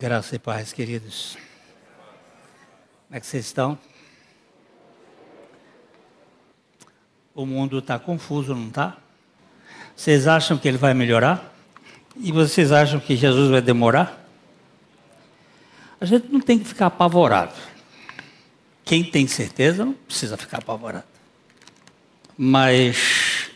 Graça 0.00 0.34
e 0.34 0.38
paz, 0.38 0.72
queridos. 0.72 1.36
Como 3.06 3.18
é 3.18 3.20
que 3.20 3.26
vocês 3.26 3.44
estão? 3.44 3.78
O 7.34 7.44
mundo 7.44 7.80
está 7.80 7.98
confuso, 7.98 8.54
não 8.54 8.68
está? 8.68 8.96
Vocês 9.94 10.26
acham 10.26 10.56
que 10.56 10.66
ele 10.66 10.78
vai 10.78 10.94
melhorar? 10.94 11.52
E 12.16 12.32
vocês 12.32 12.72
acham 12.72 12.98
que 12.98 13.14
Jesus 13.14 13.50
vai 13.50 13.60
demorar? 13.60 14.26
A 16.00 16.06
gente 16.06 16.28
não 16.32 16.40
tem 16.40 16.58
que 16.58 16.64
ficar 16.64 16.86
apavorado. 16.86 17.52
Quem 18.82 19.04
tem 19.04 19.26
certeza 19.26 19.84
não 19.84 19.92
precisa 19.92 20.38
ficar 20.38 20.60
apavorado. 20.60 21.04
Mas 22.38 23.50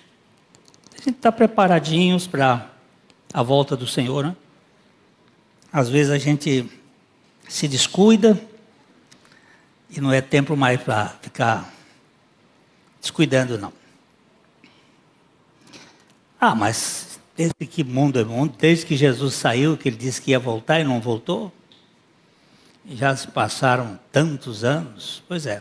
a 0.93 0.99
gente 0.99 1.17
está 1.17 1.33
preparadinhos 1.33 2.27
para 2.27 2.69
a 3.33 3.43
volta 3.43 3.75
do 3.75 3.87
Senhor, 3.87 4.27
né? 4.27 4.37
Às 5.75 5.89
vezes 5.89 6.13
a 6.13 6.19
gente 6.19 6.71
se 7.49 7.67
descuida 7.67 8.41
e 9.91 10.01
não 10.01 10.13
é 10.13 10.21
tempo 10.21 10.57
mais 10.57 10.81
para 10.81 11.09
ficar 11.21 11.69
descuidando, 13.01 13.59
não. 13.59 13.73
Ah, 16.41 16.55
mas 16.55 17.19
desde 17.37 17.67
que 17.69 17.83
mundo 17.83 18.21
é 18.21 18.25
mundo, 18.25 18.55
desde 18.57 18.87
que 18.87 18.97
Jesus 18.97 19.35
saiu, 19.35 19.77
que 19.77 19.89
ele 19.89 19.97
disse 19.97 20.23
que 20.23 20.31
ia 20.31 20.39
voltar 20.39 20.79
e 20.79 20.85
não 20.85 21.01
voltou, 21.01 21.53
já 22.89 23.17
se 23.17 23.27
passaram 23.27 23.99
tantos 24.13 24.63
anos. 24.63 25.25
Pois 25.27 25.45
é. 25.45 25.61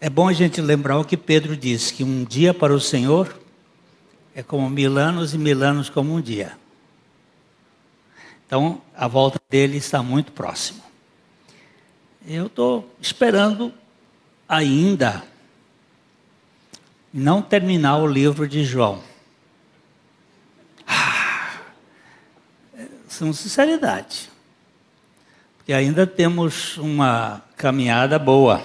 É 0.00 0.08
bom 0.08 0.28
a 0.28 0.32
gente 0.32 0.60
lembrar 0.60 1.00
o 1.00 1.04
que 1.04 1.16
Pedro 1.16 1.56
disse: 1.56 1.92
que 1.92 2.04
um 2.04 2.22
dia 2.22 2.54
para 2.54 2.72
o 2.72 2.80
Senhor 2.80 3.36
é 4.36 4.42
como 4.44 4.70
mil 4.70 4.98
anos 4.98 5.34
e 5.34 5.38
mil 5.38 5.64
anos 5.64 5.90
como 5.90 6.14
um 6.14 6.20
dia. 6.20 6.56
Então, 8.46 8.80
a 8.94 9.08
volta 9.08 9.40
dele 9.50 9.76
está 9.76 10.02
muito 10.02 10.30
próxima. 10.30 10.84
Eu 12.24 12.46
estou 12.46 12.88
esperando 13.00 13.74
ainda 14.48 15.24
não 17.12 17.42
terminar 17.42 17.98
o 17.98 18.06
livro 18.06 18.46
de 18.46 18.64
João. 18.64 19.02
Ah, 20.86 21.60
com 23.18 23.32
sinceridade. 23.32 24.30
Porque 25.56 25.72
ainda 25.72 26.06
temos 26.06 26.76
uma 26.78 27.42
caminhada 27.56 28.18
boa. 28.18 28.62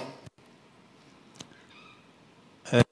É. 2.70 2.82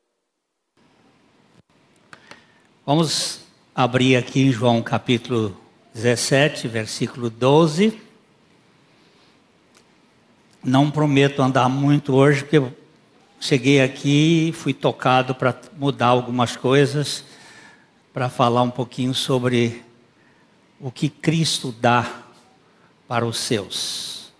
Vamos 2.84 3.42
abrir 3.74 4.16
aqui 4.16 4.40
em 4.40 4.50
João 4.50 4.82
capítulo 4.82 5.59
17, 5.94 6.68
versículo 6.68 7.28
12. 7.28 8.00
Não 10.62 10.90
prometo 10.90 11.42
andar 11.42 11.68
muito 11.68 12.14
hoje, 12.14 12.42
porque 12.42 12.58
eu 12.58 12.72
cheguei 13.40 13.80
aqui 13.80 14.48
e 14.48 14.52
fui 14.52 14.72
tocado 14.72 15.34
para 15.34 15.58
mudar 15.76 16.08
algumas 16.08 16.56
coisas, 16.56 17.24
para 18.12 18.28
falar 18.28 18.62
um 18.62 18.70
pouquinho 18.70 19.14
sobre 19.14 19.82
o 20.78 20.90
que 20.90 21.08
Cristo 21.08 21.72
dá 21.72 22.22
para 23.08 23.26
os 23.26 23.38
seus. 23.38 24.32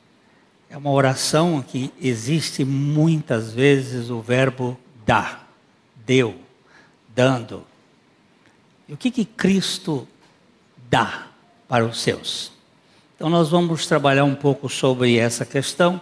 É 0.69 0.77
uma 0.77 0.91
oração 0.91 1.61
que 1.61 1.93
existe 2.01 2.65
muitas 2.65 3.53
vezes 3.53 4.09
o 4.09 4.21
verbo 4.21 4.79
dar, 5.05 5.51
deu, 6.07 6.37
dando. 7.09 7.67
E 8.89 8.95
o 8.95 8.97
que, 8.97 9.11
que 9.11 9.25
Cristo 9.25 10.07
dá? 10.89 11.30
Para 11.71 11.87
os 11.87 12.01
seus. 12.01 12.51
Então, 13.15 13.31
nós 13.31 13.49
vamos 13.49 13.87
trabalhar 13.87 14.25
um 14.25 14.35
pouco 14.35 14.69
sobre 14.69 15.17
essa 15.17 15.47
questão, 15.47 16.01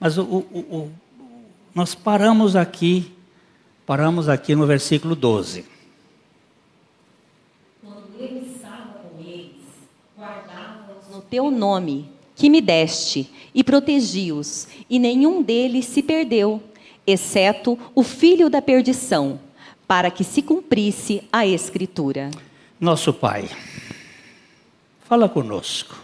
mas 0.00 0.18
o, 0.18 0.24
o, 0.24 0.58
o, 0.58 0.92
nós 1.72 1.94
paramos 1.94 2.56
aqui, 2.56 3.12
paramos 3.86 4.28
aqui 4.28 4.56
no 4.56 4.66
versículo 4.66 5.14
12. 5.14 5.66
Quando 7.80 8.08
eu 8.18 8.42
estava 8.42 8.94
com 9.04 9.20
eles, 9.20 9.54
guardava-os 10.18 11.14
no 11.14 11.22
teu 11.22 11.48
nome, 11.48 12.10
que 12.34 12.50
me 12.50 12.60
deste, 12.60 13.30
e 13.54 13.62
protegi-os, 13.62 14.66
e 14.90 14.98
nenhum 14.98 15.44
deles 15.44 15.84
se 15.84 16.02
perdeu, 16.02 16.60
exceto 17.06 17.78
o 17.94 18.02
filho 18.02 18.50
da 18.50 18.60
perdição, 18.60 19.38
para 19.86 20.10
que 20.10 20.24
se 20.24 20.42
cumprisse 20.42 21.22
a 21.32 21.46
Escritura. 21.46 22.32
Nosso 22.80 23.12
Pai. 23.12 23.48
Fala 25.04 25.28
conosco, 25.28 25.96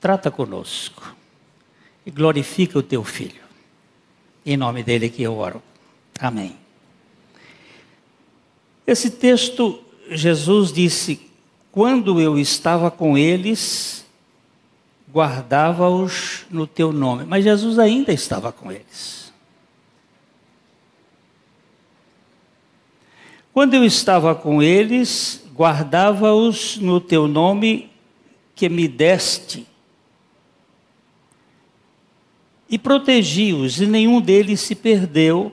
trata 0.00 0.30
conosco 0.30 1.16
e 2.04 2.10
glorifica 2.10 2.78
o 2.78 2.82
teu 2.82 3.02
filho. 3.02 3.42
Em 4.44 4.56
nome 4.56 4.82
dele 4.82 5.08
que 5.08 5.22
eu 5.22 5.36
oro. 5.36 5.62
Amém. 6.20 6.56
Esse 8.86 9.10
texto, 9.10 9.82
Jesus 10.10 10.72
disse: 10.72 11.30
Quando 11.70 12.20
eu 12.20 12.38
estava 12.38 12.90
com 12.90 13.16
eles, 13.16 14.04
guardava-os 15.10 16.44
no 16.50 16.66
teu 16.66 16.92
nome. 16.92 17.24
Mas 17.24 17.44
Jesus 17.44 17.78
ainda 17.78 18.12
estava 18.12 18.52
com 18.52 18.72
eles. 18.72 19.32
Quando 23.52 23.74
eu 23.74 23.84
estava 23.84 24.34
com 24.34 24.62
eles, 24.62 25.41
guardava-os 25.54 26.78
no 26.78 27.00
teu 27.00 27.28
nome 27.28 27.90
que 28.54 28.68
me 28.68 28.88
deste. 28.88 29.66
E 32.68 32.78
protegi-os, 32.78 33.80
e 33.80 33.86
nenhum 33.86 34.20
deles 34.20 34.60
se 34.60 34.74
perdeu, 34.74 35.52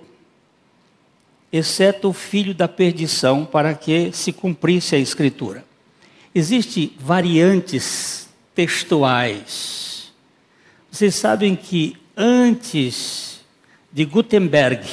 exceto 1.52 2.10
o 2.10 2.14
filho 2.14 2.54
da 2.54 2.68
perdição, 2.68 3.46
para 3.46 3.74
que 3.74 4.12
se 4.14 4.32
cumprisse 4.32 4.96
a 4.96 5.00
escritura. 5.00 5.66
Existem 6.34 6.94
variantes 6.98 8.30
textuais. 8.56 10.14
Vocês 10.90 11.16
sabem 11.16 11.56
que 11.56 11.98
antes 12.16 13.42
de 13.92 14.06
Gutenberg 14.06 14.88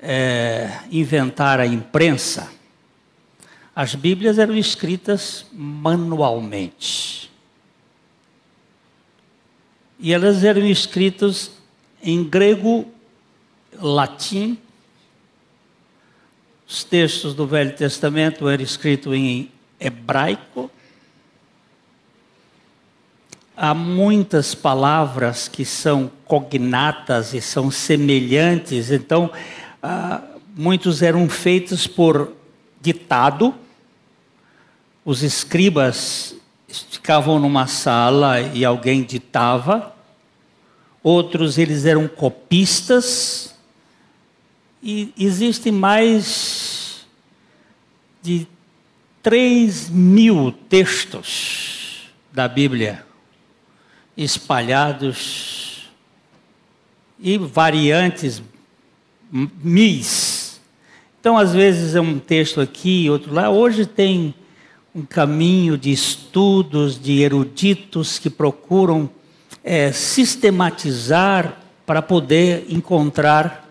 é, 0.00 0.70
inventar 0.90 1.60
a 1.60 1.66
imprensa, 1.66 2.50
as 3.78 3.94
Bíblias 3.94 4.40
eram 4.40 4.56
escritas 4.56 5.46
manualmente. 5.52 7.30
E 10.00 10.12
elas 10.12 10.42
eram 10.42 10.66
escritas 10.66 11.52
em 12.02 12.24
grego, 12.24 12.92
latim. 13.80 14.58
Os 16.66 16.82
textos 16.82 17.34
do 17.34 17.46
Velho 17.46 17.72
Testamento 17.76 18.48
eram 18.48 18.64
escritos 18.64 19.14
em 19.14 19.48
hebraico. 19.78 20.68
Há 23.56 23.72
muitas 23.74 24.56
palavras 24.56 25.46
que 25.46 25.64
são 25.64 26.10
cognatas 26.24 27.32
e 27.32 27.40
são 27.40 27.70
semelhantes, 27.70 28.90
então, 28.90 29.30
ah, 29.80 30.20
muitos 30.56 31.00
eram 31.00 31.28
feitos 31.28 31.86
por 31.86 32.32
ditado 32.80 33.54
os 35.08 35.22
escribas 35.22 36.36
ficavam 36.68 37.38
numa 37.38 37.66
sala 37.66 38.42
e 38.42 38.62
alguém 38.62 39.02
ditava, 39.02 39.96
outros 41.02 41.56
eles 41.56 41.86
eram 41.86 42.06
copistas, 42.06 43.56
e 44.82 45.10
existem 45.18 45.72
mais 45.72 47.06
de 48.20 48.46
3 49.22 49.88
mil 49.88 50.52
textos 50.68 52.10
da 52.30 52.46
Bíblia 52.46 53.02
espalhados 54.14 55.88
e 57.18 57.38
variantes 57.38 58.42
mis. 59.32 60.60
Então, 61.18 61.38
às 61.38 61.54
vezes 61.54 61.94
é 61.94 62.00
um 62.02 62.18
texto 62.18 62.60
aqui, 62.60 63.08
outro 63.08 63.32
lá. 63.32 63.48
Hoje 63.48 63.86
tem 63.86 64.34
um 64.94 65.02
caminho 65.02 65.76
de 65.76 65.92
estudos, 65.92 67.00
de 67.00 67.20
eruditos 67.20 68.18
que 68.18 68.30
procuram 68.30 69.10
é, 69.62 69.92
sistematizar 69.92 71.60
para 71.84 72.02
poder 72.02 72.66
encontrar 72.68 73.68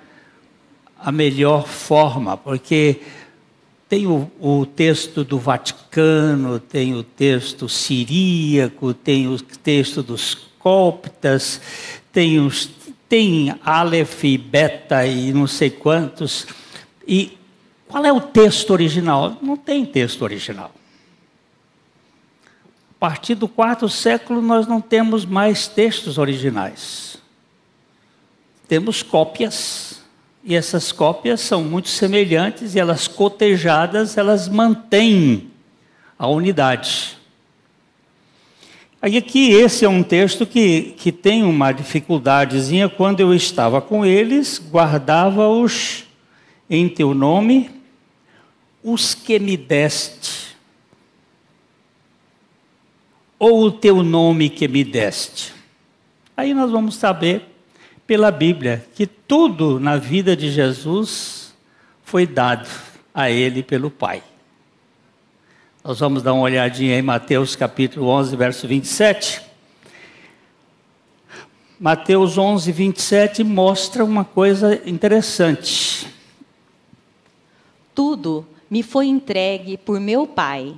a 1.00 1.12
melhor 1.12 1.68
forma, 1.68 2.36
porque 2.36 3.02
tem 3.88 4.06
o, 4.06 4.30
o, 4.40 4.66
texto 4.66 5.24
do 5.24 5.40
Vaticano, 5.40 6.60
tem 6.60 6.94
o 6.94 7.04
texto 7.04 7.70
siríaco, 7.70 8.94
tem 8.94 9.28
o 9.28 9.40
texto 9.40 10.04
dos 10.04 10.36
coptas, 10.60 11.62
tem, 12.12 12.40
os, 12.40 12.70
tem 13.08 13.56
Aleph 13.64 14.24
e 14.26 14.38
Beta 14.38 15.06
e 15.06 15.32
não 15.32 15.48
sei 15.48 15.70
quantos. 15.70 16.46
E 17.08 17.38
qual 17.88 18.06
é 18.06 18.12
o 18.12 18.20
texto 18.20 18.72
original? 18.72 19.38
Não 19.42 19.56
tem 19.56 19.86
texto 19.86 20.24
original. 20.24 20.72
A 22.98 23.00
partir 23.00 23.36
do 23.36 23.48
quarto 23.48 23.88
século, 23.88 24.42
nós 24.42 24.66
não 24.66 24.82
temos 24.82 25.24
mais 25.24 25.68
textos 25.68 26.18
originais. 26.18 27.20
Temos 28.68 29.04
cópias, 29.04 30.02
e 30.44 30.56
essas 30.56 30.92
cópias 30.92 31.42
são 31.42 31.64
muito 31.64 31.90
semelhantes, 31.90 32.74
e 32.74 32.80
elas 32.80 33.08
cotejadas, 33.08 34.18
elas 34.18 34.50
mantêm 34.50 35.52
a 36.18 36.28
unidade. 36.28 37.20
Aí 39.00 39.16
aqui 39.16 39.52
esse 39.52 39.86
é 39.86 39.90
um 39.90 40.02
texto 40.02 40.44
que, 40.44 40.96
que 40.98 41.12
tem 41.12 41.44
uma 41.44 41.72
dificuldadezinha. 41.72 42.90
Quando 42.90 43.20
eu 43.20 43.32
estava 43.32 43.80
com 43.80 44.04
eles, 44.04 44.60
guardava-os 44.72 46.04
em 46.68 46.90
teu 46.90 47.14
nome, 47.14 47.70
os 48.84 49.14
que 49.14 49.38
me 49.38 49.56
deste. 49.56 50.47
Ou 53.40 53.64
o 53.64 53.72
teu 53.72 54.04
nome 54.04 54.50
que 54.50 54.68
me 54.68 54.84
deste. 54.84 55.54
Aí 56.36 56.54
nós 56.54 56.72
vamos 56.72 56.96
saber 56.96 57.44
pela 58.06 58.32
Bíblia 58.32 58.86
que 58.96 59.06
tudo 59.06 59.80
na 59.80 59.98
vida 59.98 60.36
de 60.36 60.50
Jesus 60.50 61.54
foi 62.04 62.26
dado 62.26 62.70
a 63.14 63.30
ele 63.30 63.62
pelo 63.62 63.92
Pai. 63.92 64.24
Nós 65.84 66.00
vamos 66.00 66.22
dar 66.22 66.34
uma 66.34 66.44
olhadinha 66.44 66.98
em 66.98 67.02
Mateus 67.02 67.56
capítulo 67.56 68.08
11, 68.08 68.36
verso 68.36 68.68
27. 68.68 69.42
Mateus 71.80 72.38
11, 72.38 72.72
27 72.72 73.44
mostra 73.44 74.04
uma 74.04 74.26
coisa 74.26 74.82
interessante. 74.86 76.08
Tudo 77.94 78.46
me 78.70 78.84
foi 78.84 79.08
entregue 79.08 79.78
por 79.78 80.00
meu 80.00 80.26
Pai. 80.26 80.76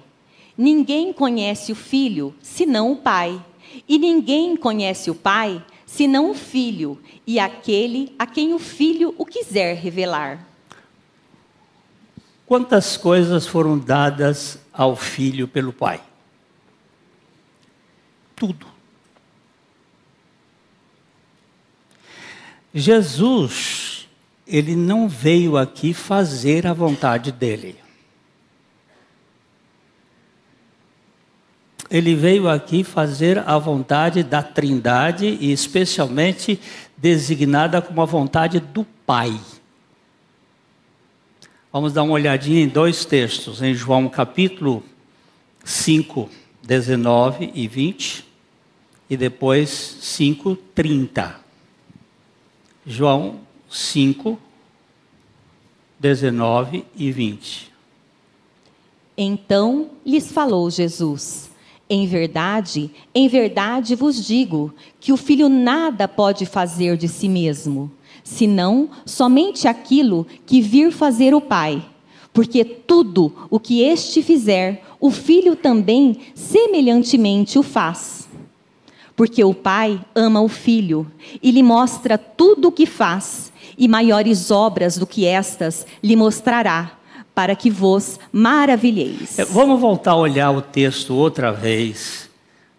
Ninguém 0.62 1.14
conhece 1.14 1.72
o 1.72 1.76
Filho 1.76 2.36
senão 2.42 2.92
o 2.92 2.98
Pai, 2.98 3.42
e 3.88 3.98
ninguém 3.98 4.58
conhece 4.58 5.10
o 5.10 5.16
Pai 5.16 5.66
senão 5.86 6.32
o 6.32 6.36
Filho 6.36 7.02
e 7.26 7.40
aquele 7.40 8.14
a 8.20 8.28
quem 8.28 8.54
o 8.54 8.60
Filho 8.60 9.16
o 9.18 9.26
quiser 9.26 9.78
revelar. 9.78 10.46
Quantas 12.46 12.98
coisas 12.98 13.48
foram 13.48 13.80
dadas 13.80 14.60
ao 14.74 14.98
filho 14.98 15.48
pelo 15.48 15.72
pai? 15.72 16.04
Tudo. 18.36 18.68
Jesus, 22.74 24.10
ele 24.46 24.76
não 24.76 25.08
veio 25.08 25.56
aqui 25.56 25.94
fazer 25.94 26.68
a 26.68 26.74
vontade 26.74 27.32
dele. 27.32 27.79
Ele 31.90 32.14
veio 32.16 32.48
aqui 32.48 32.84
fazer 32.84 33.40
a 33.40 33.58
vontade 33.58 34.22
da 34.22 34.44
Trindade 34.44 35.26
e 35.26 35.52
especialmente 35.52 36.60
designada 36.96 37.82
como 37.82 38.02
a 38.02 38.06
vontade 38.06 38.60
do 38.60 38.86
Pai. 39.06 39.40
Vamos 41.72 41.94
dar 41.94 42.04
uma 42.04 42.14
olhadinha 42.14 42.64
em 42.64 42.68
dois 42.68 43.06
textos, 43.06 43.62
em 43.62 43.74
João 43.74 44.08
capítulo 44.10 44.84
5, 45.64 46.30
19 46.64 47.52
e 47.54 47.68
20, 47.68 48.26
e 49.10 49.18
depois 49.18 49.70
5, 49.70 50.56
30. 50.76 51.40
João 52.86 53.40
5, 53.70 54.40
19 56.00 56.86
e 56.96 57.12
20. 57.12 57.72
Então 59.18 59.92
lhes 60.06 60.32
falou 60.32 60.70
Jesus: 60.70 61.49
Em 61.90 62.06
verdade, 62.06 62.92
em 63.16 63.28
verdade 63.28 63.96
vos 63.96 64.24
digo 64.24 64.74
que 65.00 65.12
o 65.12 65.18
filho 65.18 65.50
nada 65.50 66.08
pode 66.08 66.46
fazer 66.46 66.96
de 66.96 67.08
si 67.08 67.28
mesmo 67.28 67.92
senão 68.30 68.90
somente 69.06 69.68
aquilo 69.68 70.26
que 70.46 70.62
vir 70.62 70.92
fazer 70.92 71.34
o 71.34 71.42
Pai. 71.42 71.84
Porque 72.32 72.64
tudo 72.64 73.34
o 73.50 73.60
que 73.60 73.82
este 73.82 74.22
fizer, 74.22 74.84
o 75.00 75.10
Filho 75.10 75.56
também 75.56 76.18
semelhantemente 76.36 77.58
o 77.58 77.64
faz. 77.64 78.30
Porque 79.16 79.44
o 79.44 79.54
Pai 79.54 80.00
ama 80.16 80.40
o 80.42 80.48
Filho 80.48 81.12
e 81.42 81.52
lhe 81.52 81.64
mostra 81.64 82.18
tudo 82.18 82.68
o 82.68 82.72
que 82.72 82.86
faz, 82.86 83.52
e 83.78 83.88
maiores 83.88 84.52
obras 84.52 84.98
do 84.98 85.08
que 85.08 85.26
estas 85.26 85.86
lhe 86.04 86.16
mostrará, 86.16 86.99
para 87.40 87.56
que 87.56 87.70
vos 87.70 88.20
maravilheis. 88.34 89.40
É, 89.40 89.46
vamos 89.46 89.80
voltar 89.80 90.12
a 90.12 90.16
olhar 90.18 90.52
o 90.52 90.62
texto 90.62 91.16
outra 91.16 91.54
vez, 91.54 92.30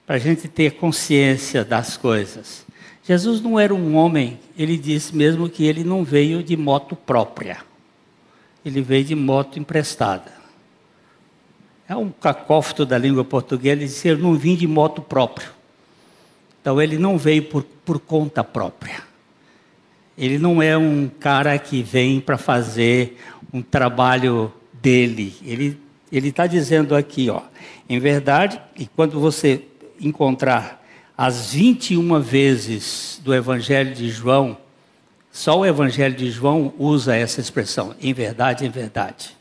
para 0.06 0.16
a 0.16 0.18
gente 0.18 0.48
ter 0.48 0.72
consciência 0.72 1.64
das 1.64 1.96
coisas. 1.96 2.66
Jesus 3.02 3.40
não 3.40 3.58
era 3.58 3.74
um 3.74 3.96
homem, 3.96 4.38
ele 4.58 4.76
disse 4.76 5.16
mesmo 5.16 5.48
que 5.48 5.64
ele 5.64 5.82
não 5.82 6.04
veio 6.04 6.42
de 6.42 6.58
moto 6.58 6.94
própria. 6.94 7.56
Ele 8.62 8.82
veio 8.82 9.02
de 9.02 9.14
moto 9.14 9.58
emprestada. 9.58 10.30
É 11.88 11.96
um 11.96 12.10
cacófito 12.10 12.84
da 12.84 12.98
língua 12.98 13.24
portuguesa, 13.24 13.72
ele 13.72 13.86
disse, 13.86 14.08
eu 14.08 14.18
não 14.18 14.34
vim 14.34 14.56
de 14.56 14.66
moto 14.66 15.00
próprio. 15.00 15.48
Então 16.60 16.82
ele 16.82 16.98
não 16.98 17.16
veio 17.16 17.44
por, 17.44 17.62
por 17.62 17.98
conta 17.98 18.44
própria. 18.44 19.09
Ele 20.20 20.38
não 20.38 20.60
é 20.60 20.76
um 20.76 21.08
cara 21.08 21.58
que 21.58 21.82
vem 21.82 22.20
para 22.20 22.36
fazer 22.36 23.16
um 23.50 23.62
trabalho 23.62 24.52
dele. 24.74 25.34
Ele 26.12 26.28
está 26.28 26.46
dizendo 26.46 26.94
aqui, 26.94 27.30
ó, 27.30 27.40
em 27.88 27.98
verdade, 27.98 28.60
e 28.76 28.86
quando 28.86 29.18
você 29.18 29.62
encontrar 29.98 30.84
as 31.16 31.54
21 31.54 32.20
vezes 32.20 33.18
do 33.24 33.34
Evangelho 33.34 33.94
de 33.94 34.10
João, 34.10 34.58
só 35.32 35.58
o 35.58 35.64
Evangelho 35.64 36.14
de 36.14 36.30
João 36.30 36.74
usa 36.78 37.16
essa 37.16 37.40
expressão, 37.40 37.94
em 37.98 38.12
verdade, 38.12 38.66
em 38.66 38.70
verdade. 38.70 39.34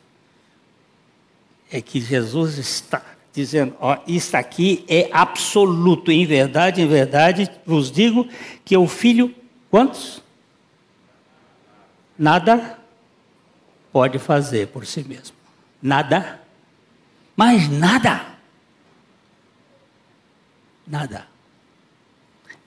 É 1.69 1.81
que 1.81 1.99
Jesus 1.99 2.57
está 2.57 3.01
dizendo, 3.33 3.75
ó, 3.81 3.97
isso 4.07 4.37
aqui 4.37 4.85
é 4.87 5.09
absoluto, 5.11 6.09
em 6.09 6.25
verdade, 6.25 6.81
em 6.81 6.87
verdade, 6.87 7.51
vos 7.65 7.91
digo 7.91 8.25
que 8.63 8.77
o 8.77 8.87
filho, 8.87 9.35
quantos? 9.69 10.28
Nada 12.19 12.77
pode 13.91 14.19
fazer 14.19 14.67
por 14.67 14.85
si 14.85 15.03
mesmo. 15.03 15.35
Nada. 15.81 16.41
Mas 17.35 17.67
nada. 17.69 18.37
Nada 20.85 21.29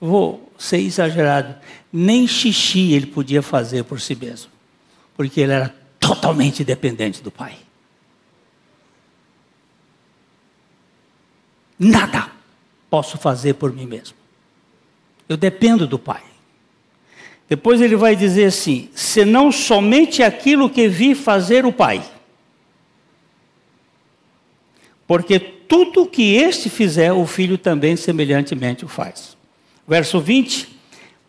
vou 0.02 0.52
ser 0.58 0.78
exagerado, 0.78 1.54
nem 1.92 2.26
xixi 2.26 2.92
ele 2.92 3.06
podia 3.06 3.40
fazer 3.40 3.84
por 3.84 4.00
si 4.00 4.16
mesmo, 4.16 4.50
porque 5.16 5.40
ele 5.40 5.52
era 5.52 5.72
totalmente 6.00 6.64
dependente 6.64 7.22
do 7.22 7.30
Pai. 7.30 7.56
Nada 11.78 12.32
posso 12.90 13.16
fazer 13.16 13.54
por 13.54 13.72
mim 13.72 13.86
mesmo. 13.86 14.16
Eu 15.28 15.36
dependo 15.36 15.86
do 15.86 16.00
Pai. 16.00 16.22
Depois 17.52 17.82
ele 17.82 17.96
vai 17.96 18.16
dizer 18.16 18.46
assim: 18.46 18.88
senão 18.94 19.52
somente 19.52 20.22
aquilo 20.22 20.70
que 20.70 20.88
vi 20.88 21.14
fazer 21.14 21.66
o 21.66 21.72
Pai. 21.72 22.02
Porque 25.06 25.38
tudo 25.38 26.06
que 26.06 26.34
este 26.34 26.70
fizer, 26.70 27.12
o 27.12 27.26
filho 27.26 27.58
também 27.58 27.94
semelhantemente 27.94 28.86
o 28.86 28.88
faz. 28.88 29.36
Verso 29.86 30.18
20: 30.18 30.66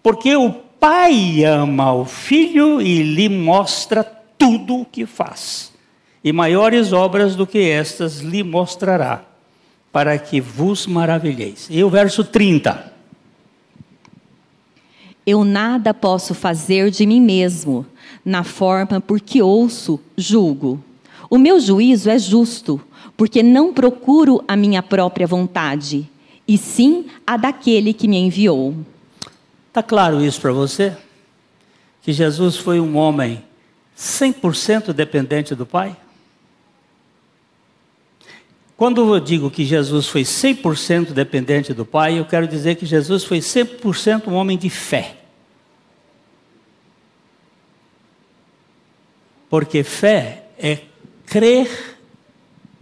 Porque 0.01 0.34
o 0.34 0.50
Pai 0.80 1.44
ama 1.44 1.94
o 1.94 2.06
Filho 2.06 2.82
e 2.82 3.03
lhe 3.03 3.27
mostra 3.27 4.01
tudo 4.38 4.80
o 4.80 4.86
que 4.86 5.06
faz, 5.06 5.74
e 6.24 6.32
maiores 6.32 6.94
obras 6.94 7.36
do 7.36 7.46
que 7.46 7.70
estas 7.70 8.20
lhe 8.20 8.44
mostrará, 8.44 9.25
para 9.92 10.18
que 10.18 10.39
vos 10.39 10.88
maravilheis. 10.88 11.68
E 11.70 11.84
o 11.84 11.89
verso 11.89 12.24
30. 12.24 12.92
Eu 15.25 15.44
nada 15.44 15.94
posso 15.94 16.34
fazer 16.34 16.92
de 16.92 17.06
mim 17.06 17.22
mesmo, 17.22 17.86
na 18.25 18.44
forma 18.44 19.00
porque 19.00 19.42
ouço, 19.42 20.00
julgo. 20.18 20.84
O 21.30 21.38
meu 21.38 21.60
juízo 21.60 22.10
é 22.10 22.20
justo, 22.20 22.80
porque 23.15 23.42
não 23.42 23.74
procuro 23.74 24.44
a 24.48 24.56
minha 24.56 24.84
própria 24.84 25.25
vontade 25.25 26.10
e 26.48 26.58
sim 26.58 27.06
a 27.25 27.38
daquele 27.38 27.94
que 27.94 28.08
me 28.08 28.18
enviou. 28.18 28.75
Está 29.70 29.82
claro 29.82 30.24
isso 30.24 30.39
para 30.39 30.51
você? 30.51 30.96
Que 32.01 32.12
Jesus 32.12 32.58
foi 32.58 32.80
um 32.80 32.98
homem 32.98 33.44
100% 33.98 34.94
dependente 34.94 35.56
do 35.56 35.65
Pai? 35.65 35.96
Quando 38.75 39.13
eu 39.13 39.20
digo 39.20 39.51
que 39.51 39.63
Jesus 39.63 40.08
foi 40.08 40.24
100% 40.24 41.12
dependente 41.12 41.74
do 41.74 41.86
Pai, 41.86 42.18
eu 42.18 42.25
quero 42.25 42.48
dizer 42.48 42.75
que 42.75 42.86
Jesus 42.86 43.24
foi 43.24 43.39
100% 43.39 44.27
um 44.27 44.34
homem 44.34 44.58
de 44.58 44.70
fé. 44.70 45.18
Porque 49.50 49.84
fé 49.84 50.46
é 50.58 50.80
crer 51.25 51.98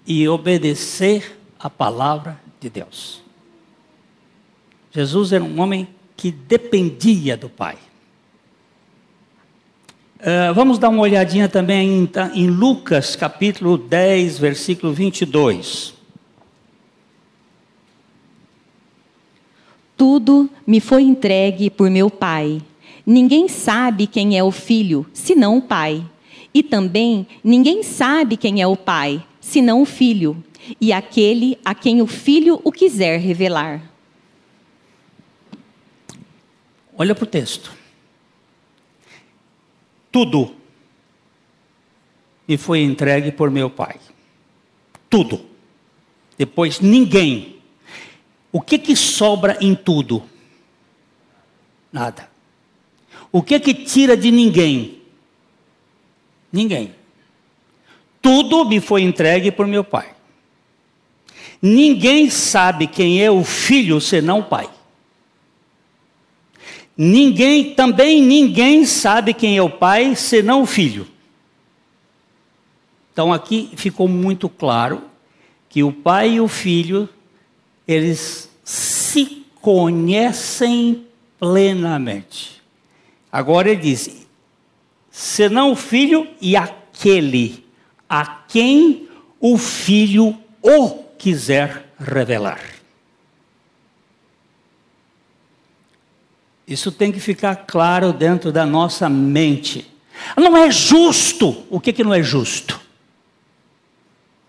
e 0.08 0.28
obedecer 0.28 1.38
a 1.60 1.70
palavra 1.70 2.40
de 2.60 2.70
Deus. 2.70 3.22
Jesus 4.92 5.34
era 5.34 5.44
um 5.44 5.60
homem 5.60 5.88
que 6.16 6.32
dependia 6.32 7.36
do 7.36 7.50
Pai. 7.50 7.78
Uh, 10.22 10.54
vamos 10.54 10.78
dar 10.78 10.90
uma 10.90 11.02
olhadinha 11.02 11.50
também 11.50 12.04
em, 12.04 12.10
em 12.36 12.48
Lucas 12.48 13.16
capítulo 13.16 13.76
10, 13.76 14.38
versículo 14.38 14.94
22. 14.94 15.96
Tudo 19.98 20.48
me 20.66 20.80
foi 20.80 21.02
entregue 21.02 21.72
por 21.72 21.90
meu 21.90 22.08
Pai. 22.08 22.62
Ninguém 23.04 23.48
sabe 23.48 24.06
quem 24.06 24.38
é 24.38 24.44
o 24.44 24.52
filho, 24.52 25.08
senão 25.12 25.58
o 25.58 25.62
Pai. 25.64 26.06
E 26.54 26.62
também 26.62 27.26
ninguém 27.44 27.82
sabe 27.82 28.38
quem 28.38 28.62
é 28.62 28.68
o 28.68 28.78
Pai, 28.78 29.26
senão 29.40 29.82
o 29.82 29.86
filho, 29.86 30.38
e 30.80 30.94
aquele 30.94 31.58
a 31.66 31.74
quem 31.74 32.00
o 32.00 32.06
filho 32.06 32.62
o 32.64 32.72
quiser 32.72 33.20
revelar. 33.20 33.82
Olha 36.96 37.16
para 37.16 37.24
o 37.24 37.28
texto. 37.28 37.81
Tudo 40.12 40.56
me 42.48 42.58
foi 42.58 42.82
entregue 42.82 43.32
por 43.32 43.50
meu 43.50 43.70
Pai. 43.70 43.98
Tudo. 45.10 45.46
Depois 46.38 46.80
ninguém. 46.80 47.62
O 48.52 48.60
que 48.60 48.78
que 48.78 48.96
sobra 48.96 49.58
em 49.62 49.74
tudo? 49.74 50.24
Nada. 51.92 52.30
O 53.32 53.42
que 53.42 53.60
que 53.60 53.74
tira 53.74 54.18
de 54.18 54.32
ninguém? 54.32 55.02
Ninguém. 56.52 56.94
Tudo 58.22 58.66
me 58.66 58.82
foi 58.82 59.04
entregue 59.04 59.52
por 59.52 59.66
meu 59.66 59.84
Pai. 59.84 60.14
Ninguém 61.62 62.30
sabe 62.30 62.88
quem 62.88 63.24
é 63.24 63.32
o 63.32 63.44
filho 63.44 64.02
senão 64.02 64.40
o 64.40 64.44
Pai. 64.44 64.70
Ninguém, 67.04 67.74
também 67.74 68.22
ninguém 68.22 68.86
sabe 68.86 69.34
quem 69.34 69.58
é 69.58 69.62
o 69.64 69.72
Pai 69.72 70.16
senão 70.16 70.62
o 70.62 70.68
Filho. 70.68 71.08
Então 73.12 73.34
aqui 73.34 73.72
ficou 73.76 74.08
muito 74.08 74.48
claro 74.48 75.02
que 75.68 75.82
o 75.82 75.92
Pai 75.92 76.34
e 76.34 76.40
o 76.40 76.48
Filho, 76.48 77.10
eles 77.88 78.52
se 78.64 79.44
conhecem 79.56 81.08
plenamente. 81.40 82.62
Agora 83.32 83.72
ele 83.72 83.82
diz: 83.82 84.28
senão 85.10 85.72
o 85.72 85.76
filho 85.76 86.28
e 86.40 86.56
aquele 86.56 87.66
a 88.08 88.44
quem 88.48 89.10
o 89.40 89.58
filho 89.58 90.38
o 90.62 91.00
quiser 91.18 91.92
revelar. 91.98 92.81
Isso 96.72 96.90
tem 96.90 97.12
que 97.12 97.20
ficar 97.20 97.54
claro 97.68 98.14
dentro 98.14 98.50
da 98.50 98.66
nossa 98.66 99.10
mente. 99.10 99.86
Não 100.38 100.56
é 100.56 100.72
justo. 100.72 101.66
O 101.70 101.82
que, 101.82 101.92
que 101.92 102.02
não 102.02 102.14
é 102.14 102.24
justo? 102.24 102.80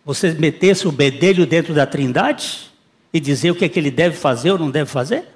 Você 0.05 0.31
metesse 0.31 0.87
o 0.87 0.93
bedelho 0.93 1.45
dentro 1.45 1.75
da 1.75 1.85
trindade 1.85 2.71
e 3.13 3.19
dizer 3.19 3.51
o 3.51 3.57
que, 3.57 3.65
é 3.65 3.69
que 3.69 3.77
ele 3.77 3.91
deve 3.91 4.17
fazer 4.17 4.53
ou 4.53 4.59
não 4.59 4.71
deve 4.71 4.89
fazer? 4.89 5.27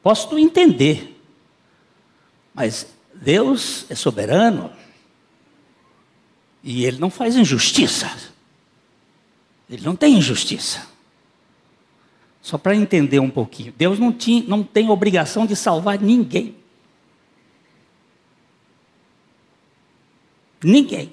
Posso 0.00 0.30
não 0.30 0.38
entender, 0.38 1.20
mas 2.54 2.86
Deus 3.12 3.86
é 3.90 3.96
soberano 3.96 4.70
e 6.62 6.84
Ele 6.84 6.98
não 6.98 7.10
faz 7.10 7.34
injustiça. 7.34 8.08
Ele 9.68 9.82
não 9.82 9.96
tem 9.96 10.18
injustiça. 10.18 10.93
Só 12.44 12.58
para 12.58 12.76
entender 12.76 13.20
um 13.20 13.30
pouquinho, 13.30 13.72
Deus 13.74 13.98
não, 13.98 14.12
tinha, 14.12 14.44
não 14.46 14.62
tem 14.62 14.90
obrigação 14.90 15.46
de 15.46 15.56
salvar 15.56 15.98
ninguém. 15.98 16.54
Ninguém. 20.62 21.10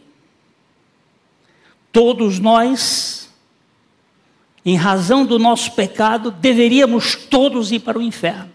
Todos 1.89 2.37
nós, 2.37 3.33
em 4.65 4.75
razão 4.75 5.25
do 5.25 5.39
nosso 5.39 5.71
pecado, 5.71 6.31
deveríamos 6.31 7.15
todos 7.15 7.71
ir 7.71 7.79
para 7.79 7.97
o 7.97 8.01
inferno. 8.01 8.51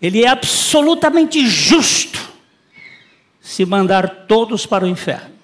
Ele 0.00 0.22
é 0.22 0.28
absolutamente 0.28 1.44
justo 1.48 2.32
se 3.40 3.66
mandar 3.66 4.26
todos 4.28 4.64
para 4.64 4.84
o 4.84 4.88
inferno. 4.88 5.34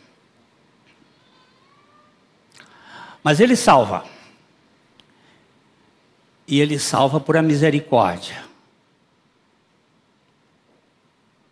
Mas 3.23 3.41
ele 3.41 3.57
salva. 3.57 4.05
E 6.47 6.61
ele 6.61 6.79
salva 6.79 7.21
por 7.21 7.37
a 7.37 7.43
misericórdia. 7.43 8.45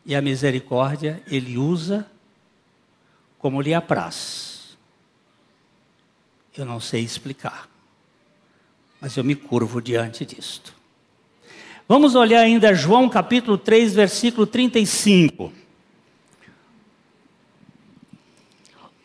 E 0.04 0.14
a 0.14 0.22
misericórdia 0.22 1.22
ele 1.26 1.58
usa 1.58 2.06
como 3.38 3.60
lhe 3.60 3.74
apraz. 3.74 4.76
Eu 6.56 6.64
não 6.64 6.80
sei 6.80 7.04
explicar, 7.04 7.68
mas 9.00 9.16
eu 9.16 9.22
me 9.22 9.36
curvo 9.36 9.80
diante 9.80 10.26
disto. 10.26 10.74
Vamos 11.86 12.14
olhar 12.14 12.40
ainda 12.40 12.74
João 12.74 13.08
capítulo 13.08 13.56
3, 13.56 13.94
versículo 13.94 14.46
35. 14.46 15.52